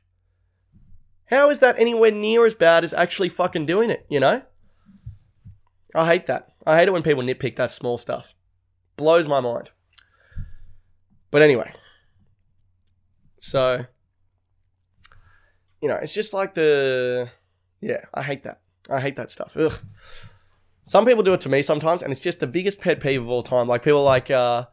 [1.25, 4.43] How is that anywhere near as bad as actually fucking doing it, you know?
[5.93, 6.53] I hate that.
[6.65, 8.33] I hate it when people nitpick that small stuff.
[8.95, 9.71] Blows my mind.
[11.31, 11.73] But anyway.
[13.41, 13.87] So,
[15.81, 17.29] you know, it's just like the.
[17.81, 18.61] Yeah, I hate that.
[18.89, 19.55] I hate that stuff.
[19.57, 19.73] Ugh.
[20.83, 23.29] Some people do it to me sometimes, and it's just the biggest pet peeve of
[23.29, 23.67] all time.
[23.67, 24.29] Like, people like.
[24.31, 24.65] uh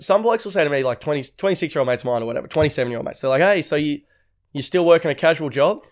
[0.00, 2.46] some blokes will say to me, like 20, 26 year old mates mine or whatever,
[2.46, 4.00] 27 year old mates, they're like, hey, so you
[4.52, 5.82] you still working a casual job?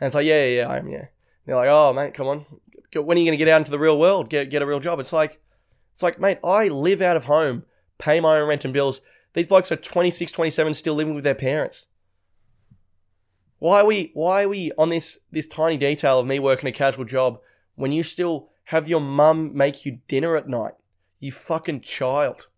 [0.00, 0.98] And it's like, yeah, yeah, yeah, I am, yeah.
[0.98, 1.08] And
[1.46, 2.46] they're like, oh, mate, come on.
[2.94, 4.28] When are you going to get out into the real world?
[4.28, 4.98] Get, get a real job?
[4.98, 5.40] It's like,
[5.94, 7.64] it's like, mate, I live out of home,
[7.98, 9.00] pay my own rent and bills.
[9.34, 11.86] These blokes are 26, 27, still living with their parents.
[13.62, 16.72] Why are we, why are we on this, this tiny detail of me working a
[16.72, 17.38] casual job
[17.76, 20.72] when you still have your mum make you dinner at night?
[21.20, 22.48] You fucking child.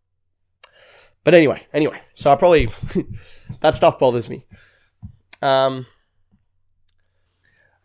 [1.22, 2.70] But anyway, anyway, so I probably,
[3.60, 4.46] that stuff bothers me.
[5.42, 5.84] Um,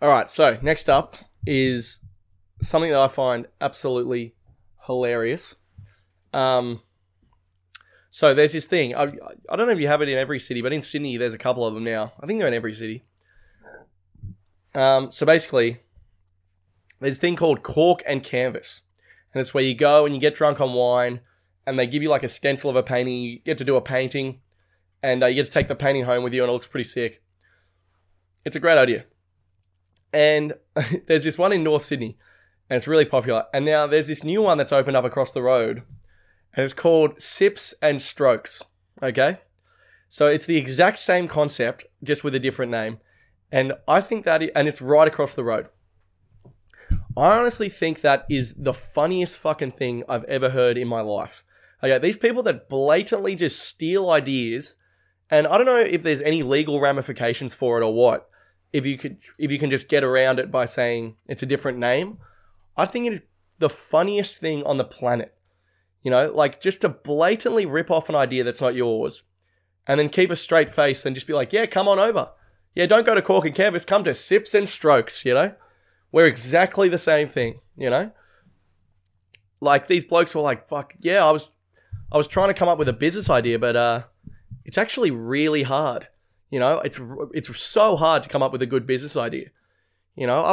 [0.01, 1.99] all right, so next up is
[2.62, 4.34] something that I find absolutely
[4.86, 5.55] hilarious.
[6.32, 6.84] Um,
[8.12, 8.95] so there's this thing.
[8.95, 9.12] I,
[9.49, 11.38] I don't know if you have it in every city, but in Sydney there's a
[11.38, 12.13] couple of them now.
[12.17, 13.03] I think they're in every city.
[14.73, 15.79] Um, so basically,
[16.99, 18.82] there's a thing called cork and canvas,
[19.34, 21.21] and it's where you go and you get drunk on wine,
[21.65, 23.17] and they give you like a stencil of a painting.
[23.17, 24.41] You get to do a painting,
[25.01, 26.88] and uh, you get to take the painting home with you, and it looks pretty
[26.88, 27.23] sick.
[28.45, 29.05] It's a great idea.
[30.12, 30.53] And
[31.08, 32.17] there's this one in North Sydney,
[32.69, 33.45] and it's really popular.
[33.53, 35.84] And now there's this new one that's opened up across the road,
[36.53, 38.63] and it's called Sips and Strokes.
[39.01, 39.39] Okay?
[40.10, 42.99] So it's the exact same concept, just with a different name.
[43.52, 45.68] And I think that, and it's right across the road.
[47.18, 51.44] I honestly think that is the funniest fucking thing I've ever heard in my life.
[51.84, 54.76] Okay, these people that blatantly just steal ideas,
[55.30, 58.30] and I don't know if there's any legal ramifications for it or what,
[58.72, 61.78] if you could if you can just get around it by saying it's a different
[61.78, 62.18] name.
[62.78, 63.22] I think it is
[63.58, 65.36] the funniest thing on the planet.
[66.04, 69.24] You know, like just to blatantly rip off an idea that's not yours
[69.88, 72.30] and then keep a straight face and just be like, yeah, come on over.
[72.75, 75.53] Yeah, don't go to Cork and Canvas, come to Sips and Strokes, you know?
[76.12, 78.12] We're exactly the same thing, you know?
[79.62, 81.49] Like these blokes were like, fuck, yeah, I was
[82.12, 84.03] I was trying to come up with a business idea, but uh
[84.65, 86.08] it's actually really hard.
[86.49, 86.99] You know, it's
[87.34, 89.49] it's so hard to come up with a good business idea.
[90.15, 90.51] You know, I,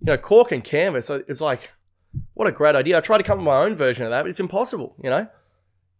[0.00, 1.10] you know, cork and canvas.
[1.10, 1.70] It's like,
[2.34, 2.96] what a great idea.
[2.96, 4.94] I tried to come up with my own version of that, but it's impossible.
[5.02, 5.26] You know,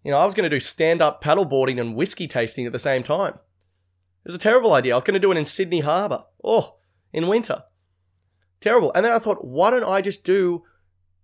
[0.04, 2.78] you know, I was going to do stand up paddleboarding and whiskey tasting at the
[2.78, 3.38] same time.
[4.28, 4.92] It was a terrible idea.
[4.92, 6.24] I was going to do it in Sydney Harbour.
[6.44, 6.76] Oh,
[7.14, 7.62] in winter.
[8.60, 8.92] Terrible.
[8.94, 10.64] And then I thought, why don't I just do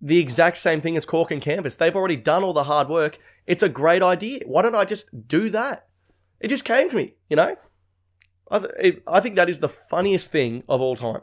[0.00, 1.76] the exact same thing as cork and canvas?
[1.76, 3.18] They've already done all the hard work.
[3.46, 4.40] It's a great idea.
[4.46, 5.86] Why don't I just do that?
[6.40, 7.56] It just came to me, you know?
[8.50, 11.20] I, th- I think that is the funniest thing of all time.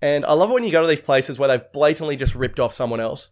[0.00, 2.58] And I love it when you go to these places where they've blatantly just ripped
[2.58, 3.28] off someone else.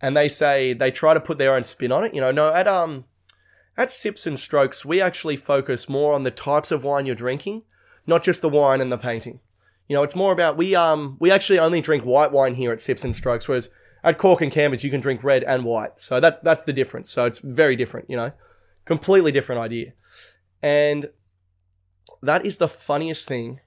[0.00, 2.14] and they say they try to put their own spin on it.
[2.14, 3.06] You know, no, at um,
[3.76, 7.62] at Sips and Strokes, we actually focus more on the types of wine you're drinking,
[8.06, 9.40] not just the wine and the painting.
[9.88, 12.80] You know, it's more about we um we actually only drink white wine here at
[12.80, 13.70] Sips and Strokes, whereas
[14.02, 16.00] at Cork and Canvas you can drink red and white.
[16.00, 17.10] So that that's the difference.
[17.10, 18.08] So it's very different.
[18.08, 18.30] You know,
[18.84, 19.92] completely different idea,
[20.62, 21.10] and
[22.22, 23.60] that is the funniest thing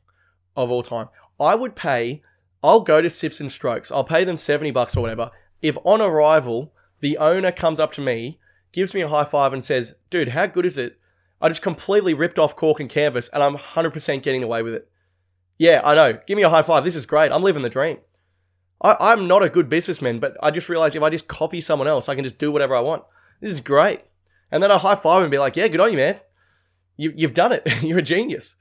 [0.56, 1.10] of all time.
[1.40, 2.24] I would pay.
[2.64, 3.92] I'll go to Sips and Strokes.
[3.92, 5.30] I'll pay them seventy bucks or whatever.
[5.62, 8.40] If on arrival the owner comes up to me,
[8.72, 11.00] gives me a high five, and says, "Dude, how good is it?"
[11.42, 14.74] I just completely ripped off Cork and Canvas, and I'm hundred percent getting away with
[14.74, 14.90] it.
[15.58, 16.20] Yeah, I know.
[16.28, 16.84] Give me a high five.
[16.84, 17.32] This is great.
[17.32, 17.98] I'm living the dream.
[18.80, 21.88] I, am not a good businessman, but I just realized if I just copy someone
[21.88, 23.04] else, I can just do whatever I want.
[23.42, 24.02] This is great.
[24.52, 26.20] And then I high five and be like, yeah, good on you, man.
[26.96, 27.64] You, you've done it.
[27.84, 28.56] You're a genius.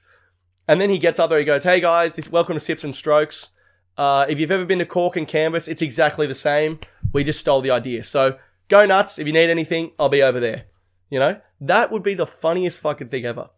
[0.66, 2.94] And then he gets up there, he goes, hey guys, this, welcome to Sips and
[2.94, 3.50] Strokes.
[3.96, 6.80] Uh, if you've ever been to Cork and Canvas, it's exactly the same.
[7.12, 8.02] We just stole the idea.
[8.02, 8.38] So
[8.68, 9.18] go nuts.
[9.18, 10.64] If you need anything, I'll be over there.
[11.10, 13.50] You know, that would be the funniest fucking thing ever.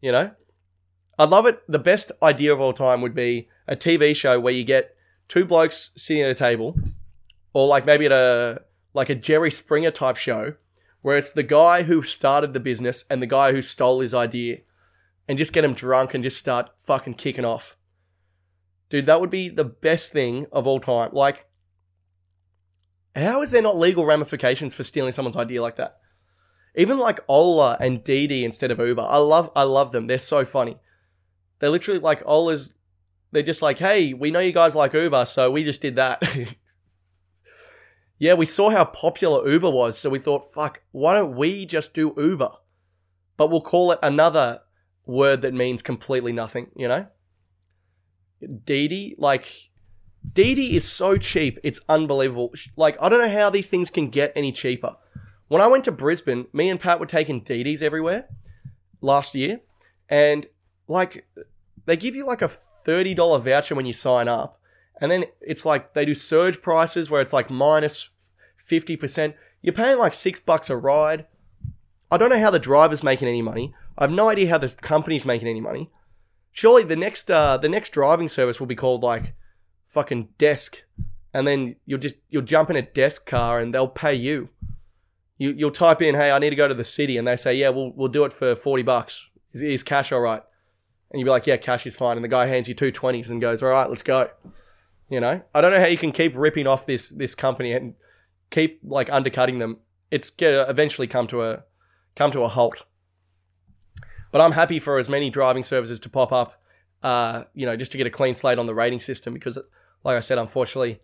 [0.00, 0.30] You know,
[1.18, 1.60] I'd love it.
[1.68, 4.94] The best idea of all time would be a TV show where you get
[5.28, 6.76] two blokes sitting at a table,
[7.52, 8.62] or like maybe at a
[8.94, 10.54] like a Jerry Springer type show,
[11.02, 14.58] where it's the guy who started the business and the guy who stole his idea,
[15.28, 17.76] and just get him drunk and just start fucking kicking off.
[18.90, 21.10] Dude, that would be the best thing of all time.
[21.12, 21.44] Like,
[23.18, 25.98] how is there not legal ramifications for stealing someone's idea like that?
[26.76, 29.02] Even like Ola and Didi instead of Uber.
[29.02, 30.06] I love I love them.
[30.06, 30.78] They're so funny.
[31.58, 32.74] They're literally like Ola's
[33.30, 36.22] they're just like, hey, we know you guys like Uber, so we just did that.
[38.18, 41.92] yeah, we saw how popular Uber was, so we thought, fuck, why don't we just
[41.92, 42.50] do Uber?
[43.36, 44.60] But we'll call it another
[45.04, 47.06] word that means completely nothing, you know?
[48.64, 49.67] Didi, like,
[50.32, 52.52] Didi is so cheap, it's unbelievable.
[52.76, 54.96] Like, I don't know how these things can get any cheaper.
[55.48, 58.28] When I went to Brisbane, me and Pat were taking Didis everywhere
[59.00, 59.60] last year,
[60.08, 60.46] and
[60.86, 61.26] like,
[61.86, 62.50] they give you like a
[62.86, 64.60] $30 voucher when you sign up.
[65.00, 68.10] And then it's like they do surge prices where it's like minus
[68.68, 69.34] 50%.
[69.62, 71.26] You're paying like six bucks a ride.
[72.10, 73.74] I don't know how the driver's making any money.
[73.96, 75.90] I have no idea how the company's making any money.
[76.52, 79.34] Surely the next uh, the next driving service will be called like
[79.88, 80.82] fucking desk,
[81.34, 84.50] and then you'll just you'll jump in a desk car and they'll pay you.
[85.36, 87.54] You you'll type in, hey, I need to go to the city, and they say,
[87.54, 89.28] yeah, we'll we'll do it for forty bucks.
[89.52, 90.42] Is, is cash all right?
[91.10, 92.16] and you'd be like, yeah, cash is fine.
[92.16, 94.28] And the guy hands you two twenties and goes, all right, let's go.
[95.10, 97.94] You know, I don't know how you can keep ripping off this this company and
[98.50, 99.78] keep like undercutting them.
[100.10, 101.64] It's gonna eventually come to a
[102.14, 102.82] come to a halt.
[104.30, 106.60] But I'm happy for as many driving services to pop up,
[107.02, 109.58] uh, you know, just to get a clean slate on the rating system because,
[110.04, 111.00] like I said, unfortunately,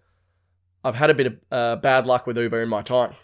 [0.83, 3.15] I've had a bit of uh, bad luck with Uber in my time.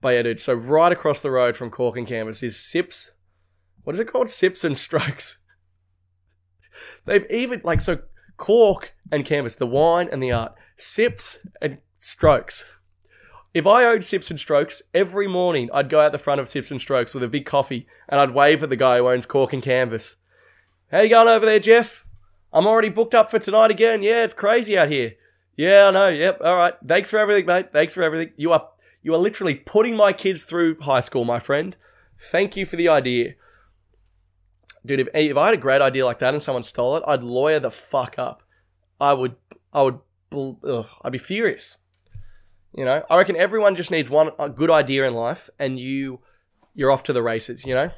[0.00, 0.40] But yeah, dude.
[0.40, 3.12] So right across the road from Cork and Canvas is Sips.
[3.84, 4.30] What is it called?
[4.30, 5.38] Sips and Strokes.
[7.04, 8.00] They've even like so
[8.36, 12.64] cork and canvas, the wine and the art, sips and strokes.
[13.54, 16.70] If I owned Sips and Strokes, every morning I'd go out the front of Sips
[16.70, 19.52] and Strokes with a big coffee and I'd wave at the guy who owns Cork
[19.52, 20.16] and Canvas.
[20.92, 22.04] How you going over there, Jeff?
[22.52, 24.02] I'm already booked up for tonight again.
[24.02, 25.14] Yeah, it's crazy out here.
[25.56, 26.08] Yeah, I know.
[26.08, 26.40] Yep.
[26.44, 26.74] All right.
[26.86, 27.72] Thanks for everything, mate.
[27.72, 28.34] Thanks for everything.
[28.36, 28.68] You are
[29.02, 31.74] you are literally putting my kids through high school, my friend.
[32.30, 33.34] Thank you for the idea
[34.84, 37.22] dude, if, if I had a great idea like that and someone stole it, I'd
[37.22, 38.42] lawyer the fuck up.
[39.00, 39.36] I would,
[39.72, 39.98] I would,
[40.32, 41.78] ugh, I'd be furious.
[42.74, 46.20] You know, I reckon everyone just needs one good idea in life, and you,
[46.74, 47.66] you're off to the races.
[47.66, 47.90] You know,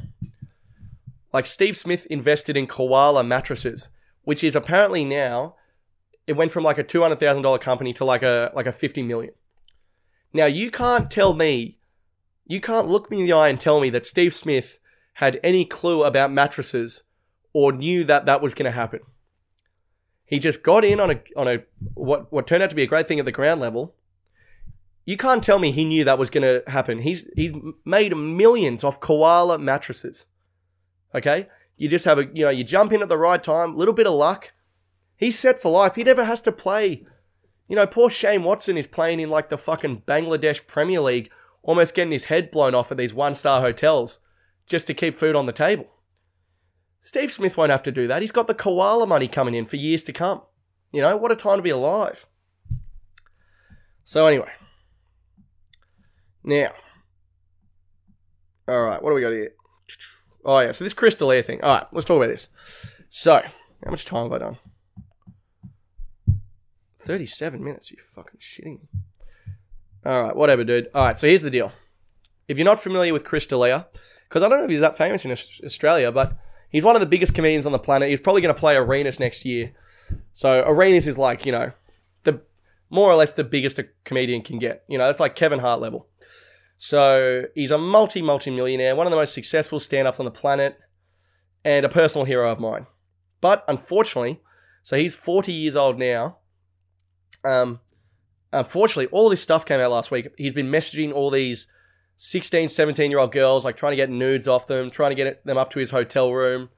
[1.34, 3.90] like Steve Smith invested in koala mattresses,
[4.22, 5.56] which is apparently now,
[6.28, 8.72] it went from like a two hundred thousand dollar company to like a like a
[8.72, 9.34] fifty million.
[10.32, 11.78] Now you can't tell me,
[12.46, 14.78] you can't look me in the eye and tell me that Steve Smith
[15.14, 17.02] had any clue about mattresses
[17.52, 19.00] or knew that that was going to happen.
[20.24, 21.64] He just got in on a on a
[21.94, 23.96] what what turned out to be a great thing at the ground level.
[25.04, 27.02] You can't tell me he knew that was going to happen.
[27.02, 27.52] He's he's
[27.84, 30.26] made millions off koala mattresses.
[31.14, 31.48] Okay?
[31.76, 34.06] You just have a you know, you jump in at the right time, little bit
[34.06, 34.52] of luck.
[35.16, 35.94] He's set for life.
[35.94, 37.06] He never has to play.
[37.68, 41.30] You know, poor Shane Watson is playing in like the fucking Bangladesh Premier League,
[41.62, 44.20] almost getting his head blown off at these one-star hotels
[44.66, 45.86] just to keep food on the table.
[47.02, 48.22] Steve Smith won't have to do that.
[48.22, 50.42] He's got the koala money coming in for years to come.
[50.92, 52.26] You know, what a time to be alive.
[54.04, 54.50] So, anyway.
[56.42, 56.72] Now.
[58.68, 59.52] All right, what do we got here?
[60.44, 61.62] Oh, yeah, so this Chris D'Elia thing.
[61.62, 62.48] All right, let's talk about this.
[63.08, 63.42] So,
[63.84, 64.58] how much time have I done?
[67.00, 68.88] 37 minutes, you fucking shitting me.
[70.04, 70.88] All right, whatever, dude.
[70.94, 71.72] All right, so here's the deal.
[72.48, 73.86] If you're not familiar with Chris D'Elia,
[74.28, 75.30] because I don't know if he's that famous in
[75.64, 76.36] Australia, but
[76.68, 78.10] he's one of the biggest comedians on the planet.
[78.10, 79.72] He's probably going to play Arenas next year.
[80.32, 81.72] So Arenas is like, you know,
[82.24, 82.40] the
[82.90, 84.84] more or less the biggest a comedian can get.
[84.88, 86.08] You know, it's like Kevin Hart level.
[86.78, 90.30] So he's a multi, multi millionaire, one of the most successful stand ups on the
[90.30, 90.78] planet,
[91.64, 92.86] and a personal hero of mine.
[93.40, 94.40] But unfortunately,
[94.82, 96.38] so he's 40 years old now.
[97.44, 97.80] Um,
[98.52, 100.28] unfortunately, all this stuff came out last week.
[100.36, 101.66] He's been messaging all these
[102.16, 105.44] 16, 17 year old girls, like trying to get nudes off them, trying to get
[105.44, 106.68] them up to his hotel room,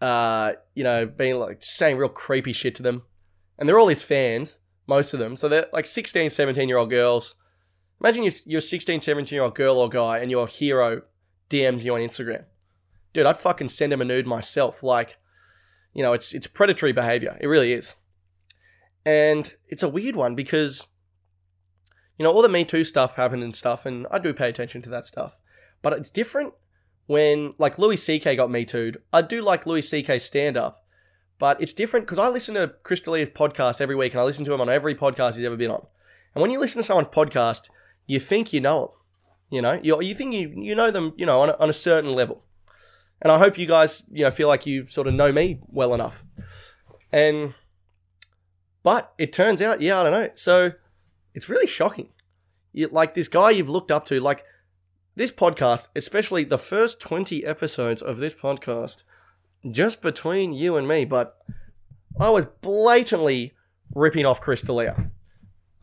[0.00, 3.02] uh, you know, being like saying real creepy shit to them.
[3.58, 5.36] And they're all his fans, most of them.
[5.36, 7.34] So they're like 16, 17 year old girls.
[8.00, 11.02] Imagine you're, you're a 16, 17 year old girl or guy and your hero
[11.50, 12.44] DMs you on Instagram.
[13.14, 14.82] Dude, I'd fucking send him a nude myself.
[14.82, 15.16] Like,
[15.94, 17.38] you know, it's it's predatory behavior.
[17.40, 17.94] It really is.
[19.06, 20.86] And it's a weird one because,
[22.18, 24.82] you know, all the Me Too stuff happened and stuff, and I do pay attention
[24.82, 25.38] to that stuff.
[25.80, 26.54] But it's different
[27.06, 28.34] when, like, Louis C.K.
[28.34, 28.98] got Me Too'd.
[29.12, 30.84] I do like Louis C.K.'s stand up,
[31.38, 34.44] but it's different because I listen to Chris D'Elia's podcast every week, and I listen
[34.44, 35.86] to him on every podcast he's ever been on.
[36.34, 37.68] And when you listen to someone's podcast,
[38.06, 38.90] you think you know them.
[39.50, 41.72] You know, you, you think you, you know them, you know, on a, on a
[41.72, 42.42] certain level.
[43.22, 45.94] And I hope you guys, you know, feel like you sort of know me well
[45.94, 46.24] enough.
[47.12, 47.54] And,
[48.82, 50.30] but it turns out, yeah, I don't know.
[50.34, 50.72] So
[51.34, 52.08] it's really shocking.
[52.72, 54.44] You, like this guy you've looked up to, like
[55.14, 59.04] this podcast, especially the first 20 episodes of this podcast,
[59.70, 61.38] just between you and me, but
[62.18, 63.54] I was blatantly
[63.94, 65.10] ripping off Chris D'Elia.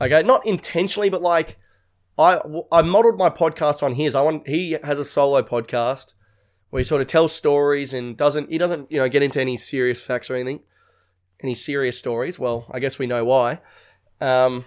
[0.02, 1.58] Okay, not intentionally, but like
[2.18, 2.40] I
[2.72, 4.16] I modeled my podcast on his.
[4.16, 6.14] I want he has a solo podcast
[6.70, 9.58] where he sort of tells stories and doesn't he doesn't you know get into any
[9.58, 10.62] serious facts or anything,
[11.42, 12.38] any serious stories.
[12.38, 13.60] Well, I guess we know why.
[14.22, 14.66] Um,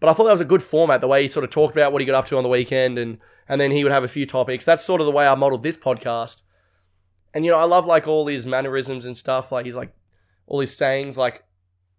[0.00, 1.92] but I thought that was a good format, the way he sort of talked about
[1.92, 4.08] what he got up to on the weekend, and and then he would have a
[4.08, 4.64] few topics.
[4.64, 6.42] That's sort of the way I modeled this podcast.
[7.34, 9.52] And you know, I love like all his mannerisms and stuff.
[9.52, 9.94] Like he's like
[10.46, 11.44] all his sayings, like,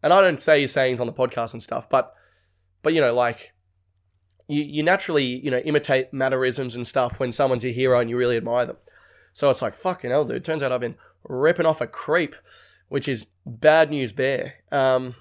[0.03, 2.13] and I don't say his sayings on the podcast and stuff, but
[2.83, 3.53] but you know, like
[4.49, 8.17] you you naturally you know imitate mannerisms and stuff when someone's your hero and you
[8.17, 8.77] really admire them.
[9.33, 10.43] So it's like fucking hell, dude.
[10.43, 12.35] Turns out I've been ripping off a creep,
[12.89, 14.55] which is bad news bear.
[14.71, 15.15] Um,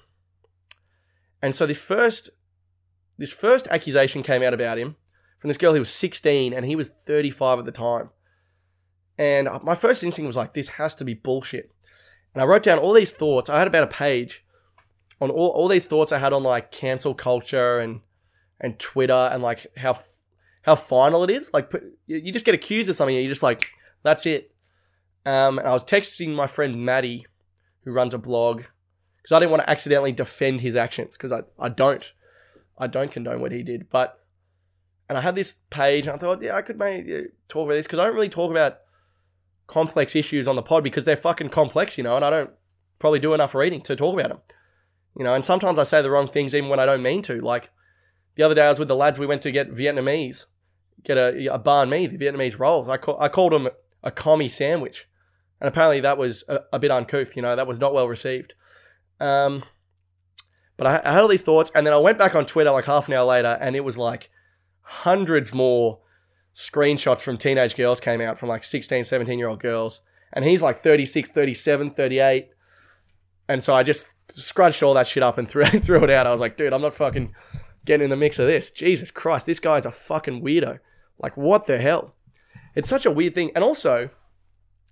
[1.41, 2.31] and so this first
[3.17, 4.95] this first accusation came out about him
[5.37, 8.09] from this girl who was 16 and he was 35 at the time.
[9.17, 11.71] And my first instinct was like, this has to be bullshit.
[12.33, 13.49] And I wrote down all these thoughts.
[13.49, 14.45] I had about a page
[15.19, 17.99] on all, all these thoughts I had on like cancel culture and
[18.59, 19.97] and Twitter and like how
[20.63, 21.51] how final it is.
[21.53, 21.71] Like
[22.07, 23.71] you just get accused of something and you're just like,
[24.03, 24.53] that's it.
[25.25, 27.25] Um, and I was texting my friend Maddie,
[27.83, 28.63] who runs a blog,
[29.17, 32.11] because I didn't want to accidentally defend his actions because I, I don't.
[32.77, 33.89] I don't condone what he did.
[33.89, 34.23] But,
[35.09, 37.85] and I had this page and I thought, yeah, I could maybe talk about this
[37.85, 38.79] because I don't really talk about
[39.67, 42.51] complex issues on the pod because they're fucking complex, you know, and I don't
[42.97, 44.39] probably do enough reading to talk about them.
[45.17, 47.41] You know, and sometimes I say the wrong things even when I don't mean to.
[47.41, 47.69] Like
[48.39, 50.45] the other day, I was with the lads, we went to get Vietnamese,
[51.03, 52.87] get a, a banh mi, the Vietnamese rolls.
[52.87, 53.67] I, I called them
[54.01, 55.09] a commie sandwich.
[55.59, 58.53] And apparently that was a, a, bit uncouth, you know, that was not well received.
[59.19, 59.63] Um,
[60.77, 62.85] but I, I had all these thoughts, and then I went back on Twitter like
[62.85, 64.29] half an hour later, and it was like
[64.83, 65.99] hundreds more
[66.55, 69.99] screenshots from teenage girls came out from like 16, 17 year old girls.
[70.31, 72.51] And he's like 36, 37, 38.
[73.49, 76.25] And so I just scrunched all that shit up and threw, threw it out.
[76.25, 77.33] I was like, dude, I'm not fucking
[77.85, 78.71] getting in the mix of this.
[78.71, 80.79] Jesus Christ, this guy's a fucking weirdo.
[81.17, 82.15] Like, what the hell?
[82.75, 83.51] It's such a weird thing.
[83.55, 84.09] And also,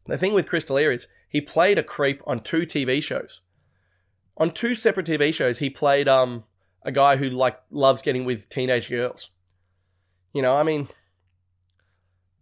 [0.05, 3.41] the thing with Chris D'Elia is he played a creep on two TV shows.
[4.37, 6.43] On two separate TV shows, he played um
[6.83, 9.29] a guy who like loves getting with teenage girls.
[10.33, 10.87] You know, I mean,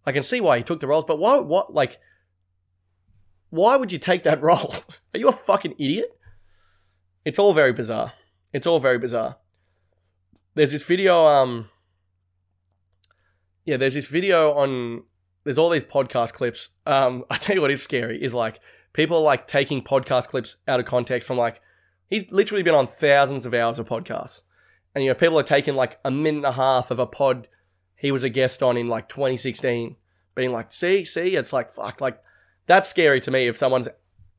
[0.06, 1.38] I can see why he took the roles, but why?
[1.40, 2.00] What like?
[3.50, 4.76] Why would you take that role?
[5.14, 6.18] Are you a fucking idiot?
[7.24, 8.14] It's all very bizarre.
[8.54, 9.38] It's all very bizarre.
[10.56, 11.26] There's this video.
[11.26, 11.70] Um.
[13.66, 15.04] Yeah, there's this video on.
[15.44, 16.70] There's all these podcast clips.
[16.86, 18.60] Um, I tell you what is scary is like
[18.94, 21.62] people are like taking podcast clips out of context from like
[22.10, 24.42] he's literally been on thousands of hours of podcasts,
[24.96, 27.48] and you know people are taking like a minute and a half of a pod
[27.96, 29.96] he was a guest on in like 2016
[30.36, 32.22] being like, see, see, it's like, fuck, like,
[32.68, 33.88] that's scary to me if someone's,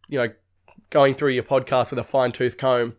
[0.09, 0.29] you know,
[0.91, 2.95] going through your podcast with a fine tooth comb.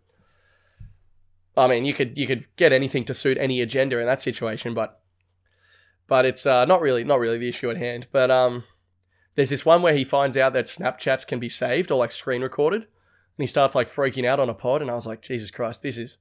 [1.57, 4.75] I mean, you could you could get anything to suit any agenda in that situation,
[4.75, 5.01] but
[6.07, 8.07] but it's uh, not really not really the issue at hand.
[8.11, 8.63] But um,
[9.35, 12.43] there's this one where he finds out that Snapchats can be saved or like screen
[12.43, 15.49] recorded, and he starts like freaking out on a pod, and I was like, Jesus
[15.49, 16.19] Christ, this is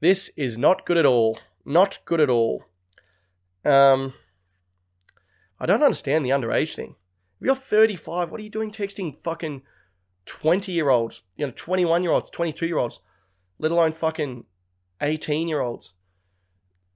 [0.00, 1.38] this is not good at all.
[1.64, 2.64] Not good at all.
[3.64, 4.14] Um,
[5.60, 6.96] I don't understand the underage thing.
[7.40, 9.62] If you're 35, what are you doing texting fucking
[10.26, 13.00] 20 year olds, you know, 21 year olds, 22 year olds,
[13.62, 14.44] let alone fucking
[15.00, 15.94] 18 year olds?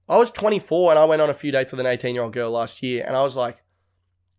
[0.07, 2.33] I was 24 and I went on a few dates with an 18 year old
[2.33, 3.63] girl last year, and I was like,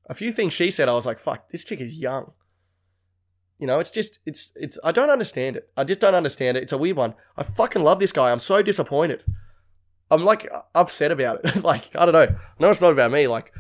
[0.07, 2.33] a few things she said, I was like, fuck, this chick is young.
[3.59, 5.69] You know, it's just, it's, it's, I don't understand it.
[5.77, 6.63] I just don't understand it.
[6.63, 7.15] It's a weird one.
[7.37, 8.31] I fucking love this guy.
[8.31, 9.25] I'm so disappointed.
[10.11, 11.57] I'm like upset about it.
[11.65, 12.21] like, I don't know.
[12.21, 13.27] I know it's not about me.
[13.27, 13.53] Like,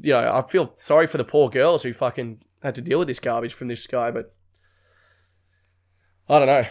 [0.00, 3.08] you know, I feel sorry for the poor girls who fucking had to deal with
[3.08, 4.34] this garbage from this guy, but
[6.28, 6.66] I don't know.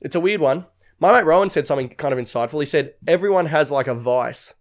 [0.00, 0.66] It's a weird one.
[0.98, 2.60] My mate Rowan said something kind of insightful.
[2.60, 4.54] He said, everyone has like a vice,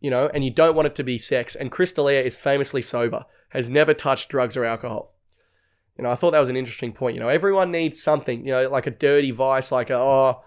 [0.00, 1.54] you know, and you don't want it to be sex.
[1.54, 5.14] And Chris D'Elia is famously sober, has never touched drugs or alcohol.
[5.96, 7.14] You know, I thought that was an interesting point.
[7.14, 10.42] You know, everyone needs something, you know, like a dirty vice, like a, oh,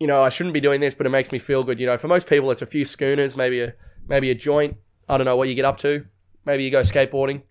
[0.00, 1.78] you know, I shouldn't be doing this, but it makes me feel good.
[1.78, 3.74] You know, for most people, it's a few schooners, maybe a
[4.08, 4.76] maybe a joint.
[5.08, 6.06] I don't know what you get up to.
[6.44, 7.42] Maybe you go skateboarding.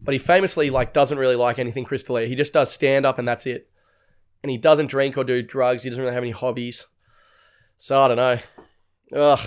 [0.00, 2.28] But he famously like doesn't really like anything Chris D'Elia.
[2.28, 3.68] He just does stand up and that's it.
[4.46, 5.82] And he doesn't drink or do drugs.
[5.82, 6.86] He doesn't really have any hobbies.
[7.78, 8.38] So I don't know.
[9.12, 9.40] Ugh.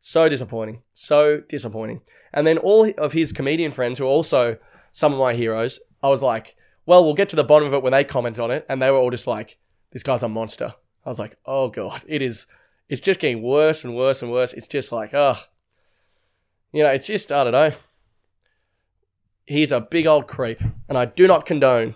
[0.00, 0.82] So disappointing.
[0.92, 2.00] So disappointing.
[2.32, 4.56] And then all of his comedian friends, who are also
[4.90, 7.80] some of my heroes, I was like, well, we'll get to the bottom of it
[7.80, 8.66] when they comment on it.
[8.68, 9.56] And they were all just like,
[9.92, 10.74] this guy's a monster.
[11.06, 12.48] I was like, oh God, it is,
[12.88, 14.52] it's just getting worse and worse and worse.
[14.52, 15.38] It's just like, ugh.
[16.72, 17.72] You know, it's just, I don't know.
[19.46, 20.60] He's a big old creep.
[20.88, 21.94] And I do not condone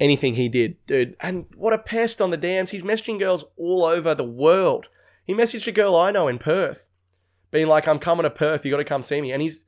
[0.00, 1.14] anything he did, dude.
[1.20, 2.70] And what a pest on the dams.
[2.70, 4.86] He's messaging girls all over the world.
[5.24, 6.88] He messaged a girl I know in Perth,
[7.50, 9.30] being like, I'm coming to Perth, you got to come see me.
[9.30, 9.64] And he's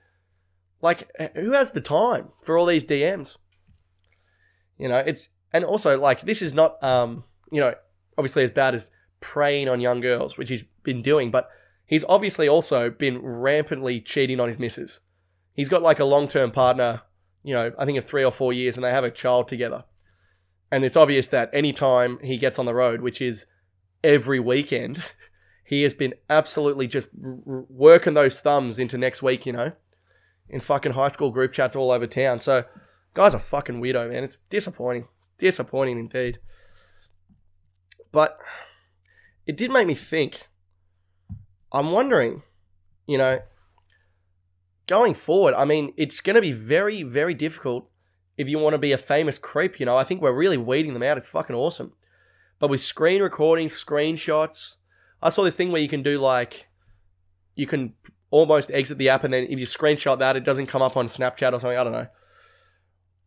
[0.81, 3.37] like, who has the time for all these DMs?
[4.79, 7.75] You know, it's, and also, like, this is not, um, you know,
[8.17, 8.89] obviously as bad as
[9.21, 11.49] preying on young girls, which he's been doing, but
[11.87, 15.01] he's obviously also been rampantly cheating on his missus.
[15.55, 17.03] He's got like a long term partner,
[17.45, 19.85] you know, I think of three or four years, and they have a child together.
[20.73, 23.45] And it's obvious that anytime he gets on the road, which is
[24.03, 25.03] every weekend,
[25.65, 29.73] he has been absolutely just r- working those thumbs into next week, you know,
[30.49, 32.41] in fucking high school group chats all over town.
[32.41, 32.65] So,
[33.13, 34.25] guy's a fucking weirdo, man.
[34.25, 35.09] It's disappointing.
[35.37, 36.39] Disappointing indeed.
[38.11, 38.39] But
[39.47, 40.49] it did make me think.
[41.71, 42.45] I'm wondering,
[43.07, 43.41] you know,
[44.87, 47.91] going forward, I mean, it's going to be very, very difficult
[48.43, 49.81] if you want to be a famous creep.
[49.81, 51.17] You know, I think we're really weeding them out.
[51.17, 51.93] It's fucking awesome.
[52.59, 54.75] But with screen recording, screenshots,
[55.23, 56.69] I saw this thing where you can do like,
[57.55, 57.95] you can
[58.31, 61.07] almost exit the app and then if you screenshot that, it doesn't come up on
[61.07, 61.79] Snapchat or something.
[61.79, 62.09] I don't know.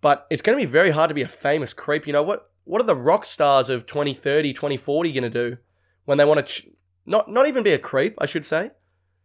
[0.01, 2.05] But it's going to be very hard to be a famous creep.
[2.05, 2.49] You know what?
[2.65, 5.57] What are the rock stars of 2030, 2040 going to do
[6.05, 6.67] when they want to ch-
[7.05, 8.15] not not even be a creep?
[8.19, 8.71] I should say.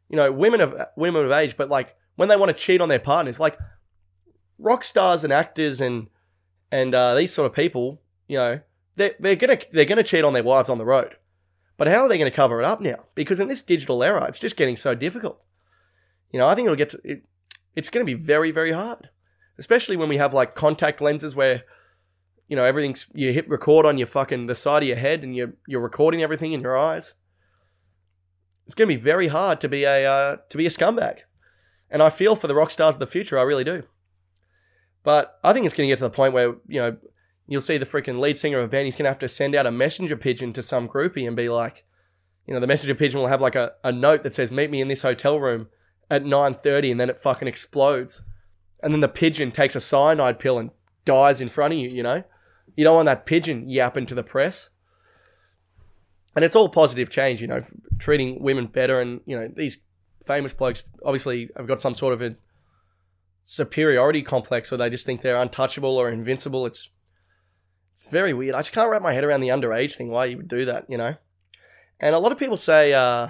[0.09, 2.89] You know, women of women of age, but like when they want to cheat on
[2.89, 3.59] their partners, like
[4.61, 6.09] rock stars and actors and
[6.71, 8.61] and uh, these sort of people, you know,
[8.97, 11.17] they're, they're gonna they're gonna cheat on their wives on the road.
[11.81, 13.07] But how are they going to cover it up now?
[13.15, 15.41] Because in this digital era, it's just getting so difficult.
[16.31, 17.25] You know, I think it'll get to, it,
[17.75, 19.09] it's going to be very very hard,
[19.59, 21.63] especially when we have like contact lenses where
[22.49, 25.35] you know everything's you hit record on your fucking the side of your head and
[25.35, 27.15] you're you're recording everything in your eyes.
[28.67, 31.21] It's going to be very hard to be a uh, to be a scumbag,
[31.91, 33.39] and I feel for the rock stars of the future.
[33.39, 33.85] I really do.
[35.03, 36.97] But I think it's going to get to the point where, you know,
[37.47, 39.55] you'll see the freaking lead singer of a band, he's going to have to send
[39.55, 41.85] out a messenger pigeon to some groupie and be like,
[42.47, 44.81] you know, the messenger pigeon will have like a, a note that says, meet me
[44.81, 45.69] in this hotel room
[46.11, 48.23] at 9.30 and then it fucking explodes.
[48.83, 50.71] And then the pigeon takes a cyanide pill and
[51.05, 52.23] dies in front of you, you know?
[52.77, 54.71] You don't want that pigeon yapping to the press.
[56.37, 57.65] And it's all positive change, you know,
[57.99, 59.01] treating women better.
[59.01, 59.83] And, you know, these
[60.25, 62.37] famous blokes obviously have got some sort of a
[63.43, 66.67] superiority complex or they just think they're untouchable or invincible.
[66.67, 66.89] It's
[67.95, 68.55] it's very weird.
[68.55, 70.09] I just can't wrap my head around the underage thing.
[70.09, 71.17] Why you would do that, you know?
[71.99, 73.29] And a lot of people say, uh,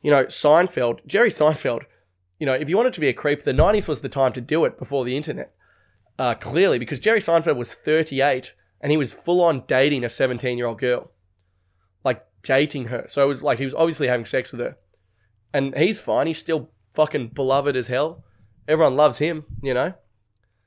[0.00, 1.82] you know, Seinfeld, Jerry Seinfeld.
[2.38, 4.40] You know, if you wanted to be a creep, the '90s was the time to
[4.40, 5.52] do it before the internet.
[6.18, 10.56] Uh, clearly, because Jerry Seinfeld was 38 and he was full on dating a 17
[10.56, 11.10] year old girl,
[12.04, 13.04] like dating her.
[13.06, 14.76] So it was like he was obviously having sex with her,
[15.52, 16.26] and he's fine.
[16.26, 18.24] He's still fucking beloved as hell
[18.68, 19.94] everyone loves him, you know.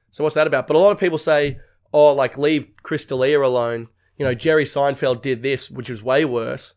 [0.09, 0.67] So what's that about?
[0.67, 1.59] But a lot of people say,
[1.93, 3.87] oh, like leave Chris D'Elia alone.
[4.17, 6.75] You know, Jerry Seinfeld did this, which was way worse,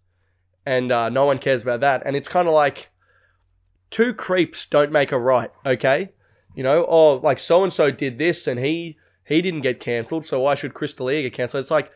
[0.65, 2.03] and uh, no one cares about that.
[2.07, 2.91] And it's kind of like
[3.91, 6.13] two creeps don't make a right, okay?
[6.55, 8.97] You know, oh, like so and so did this, and he
[9.27, 11.63] he didn't get cancelled, so why should Chris D'Elia get cancelled?
[11.63, 11.91] It's like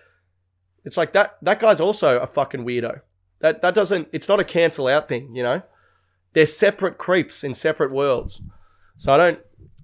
[0.85, 3.01] it's like that that guy's also a fucking weirdo.
[3.41, 4.09] That that doesn't.
[4.13, 5.35] It's not a cancel out thing.
[5.35, 5.63] You know,
[6.33, 8.43] they're separate creeps in separate worlds.
[8.99, 9.41] So I don't.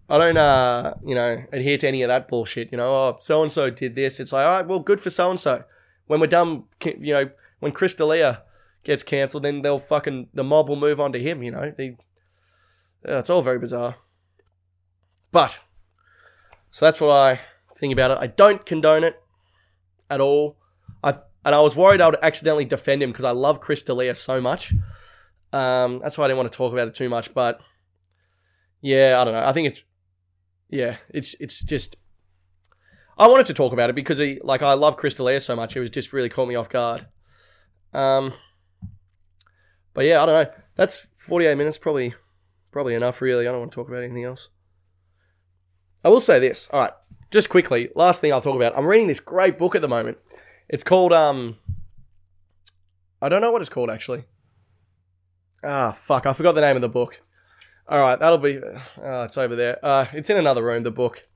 [0.07, 2.71] I don't, uh, you know, adhere to any of that bullshit.
[2.71, 4.21] You know, oh, so and so did this.
[4.21, 5.65] It's like, all right, well, good for so and so.
[6.07, 8.43] When we're done, you know, when Chris D'Elia
[8.85, 11.43] gets cancelled, then they'll fucking the mob will move on to him.
[11.43, 11.97] You know, they,
[13.07, 13.97] yeah, it's all very bizarre.
[15.33, 15.61] But
[16.71, 17.41] so that's what I
[17.75, 18.19] think about it.
[18.21, 19.23] I don't condone it
[20.11, 20.59] at all.
[21.03, 24.15] I and I was worried I would accidentally defend him because I love Chris D'Elia
[24.15, 24.75] so much.
[25.53, 27.33] Um, that's why I didn't want to talk about it too much.
[27.33, 27.61] But
[28.85, 29.43] yeah, I don't know.
[29.43, 29.83] I think it's
[30.69, 31.97] yeah, it's it's just.
[33.17, 35.75] I wanted to talk about it because he like I love Chris D'Elia so much.
[35.75, 37.07] It was just really caught me off guard.
[37.95, 38.35] Um,
[39.95, 40.55] but yeah, I don't know.
[40.77, 42.15] That's forty eight minutes, probably
[42.73, 43.23] probably enough.
[43.23, 44.51] Really, I don't want to talk about anything else.
[46.05, 46.69] I will say this.
[46.71, 46.93] All right,
[47.31, 47.89] just quickly.
[47.95, 48.77] Last thing I'll talk about.
[48.77, 50.19] I'm reading this great book at the moment.
[50.69, 51.57] It's called um.
[53.23, 54.25] I don't know what it's called actually.
[55.63, 56.27] Ah, fuck!
[56.27, 57.23] I forgot the name of the book.
[57.89, 58.61] All right, that'll be.
[59.03, 59.85] Oh, it's over there.
[59.85, 60.83] Uh, it's in another room.
[60.83, 61.27] The book.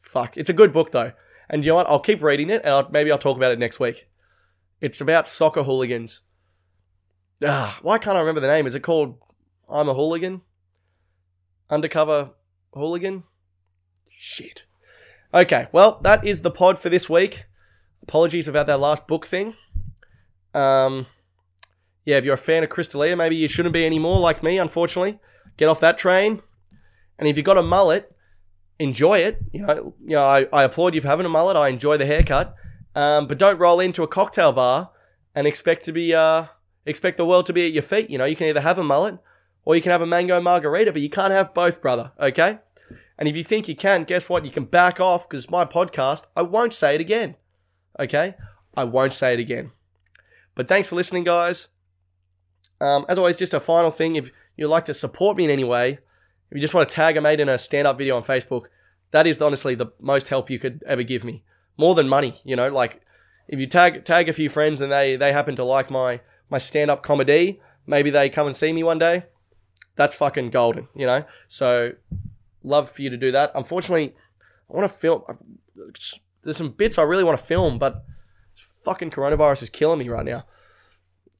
[0.00, 0.36] Fuck!
[0.36, 1.12] It's a good book though,
[1.48, 1.88] and you know what?
[1.88, 4.08] I'll keep reading it, and I'll, maybe I'll talk about it next week.
[4.80, 6.22] It's about soccer hooligans.
[7.44, 8.66] Ah, why can't I remember the name?
[8.66, 9.18] Is it called
[9.68, 10.42] "I'm a Hooligan"?
[11.70, 12.30] Undercover
[12.74, 13.24] hooligan.
[14.08, 14.64] Shit.
[15.32, 17.46] Okay, well, that is the pod for this week.
[18.02, 19.54] Apologies about that last book thing.
[20.52, 21.06] Um,
[22.04, 24.58] yeah, if you're a fan of Chris D'Elia, maybe you shouldn't be anymore, like me,
[24.58, 25.18] unfortunately.
[25.56, 26.42] Get off that train.
[27.18, 28.14] And if you've got a mullet,
[28.78, 29.38] enjoy it.
[29.52, 31.56] You know, you know, I, I applaud you for having a mullet.
[31.56, 32.54] I enjoy the haircut.
[32.94, 34.90] Um, but don't roll into a cocktail bar
[35.34, 36.46] and expect to be uh,
[36.86, 38.10] expect the world to be at your feet.
[38.10, 39.18] You know, you can either have a mullet
[39.64, 42.12] or you can have a mango margarita, but you can't have both, brother.
[42.20, 42.58] Okay?
[43.18, 44.44] And if you think you can, guess what?
[44.44, 46.24] You can back off because my podcast.
[46.36, 47.36] I won't say it again.
[47.98, 48.34] Okay?
[48.76, 49.70] I won't say it again.
[50.54, 51.68] But thanks for listening, guys.
[52.80, 54.16] Um, as always, just a final thing.
[54.16, 55.98] If you'd like to support me in any way,
[56.50, 58.66] if you just want to tag a mate in a stand up video on Facebook,
[59.10, 61.42] that is honestly the most help you could ever give me.
[61.76, 63.00] More than money, you know, like
[63.48, 66.58] if you tag tag a few friends and they they happen to like my my
[66.58, 69.24] stand up comedy, maybe they come and see me one day.
[69.96, 71.24] That's fucking golden, you know.
[71.48, 71.92] So
[72.62, 73.50] love for you to do that.
[73.54, 74.14] Unfortunately,
[74.70, 75.22] I want to film.
[76.42, 78.04] There's some bits I really want to film, but
[78.84, 80.44] fucking coronavirus is killing me right now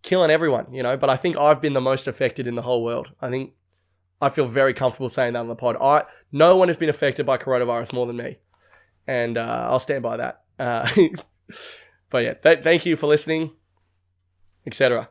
[0.04, 0.96] killing everyone, you know.
[0.96, 3.10] But I think I've been the most affected in the whole world.
[3.20, 3.54] I think
[4.20, 5.76] I feel very comfortable saying that on the pod.
[5.80, 8.38] I no one has been affected by coronavirus more than me,
[9.08, 10.42] and uh, I'll stand by that.
[10.58, 10.88] Uh,
[12.10, 13.50] but yeah, th- thank you for listening,
[14.66, 15.08] etc.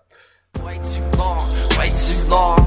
[0.64, 1.46] Way too long,
[1.78, 2.60] way too long,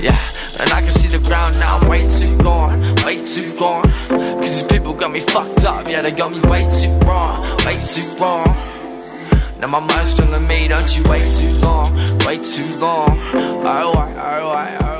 [0.00, 0.18] yeah.
[0.60, 3.88] And I can see the ground now, I'm way too gone, way too gone.
[4.08, 7.80] Cause these people got me fucked up, yeah, they got me way too wrong, way
[7.82, 8.67] too wrong.
[9.60, 11.92] Now my mind's telling me, don't you wait too long,
[12.24, 13.18] wait too long.
[13.34, 14.97] Alright, alright,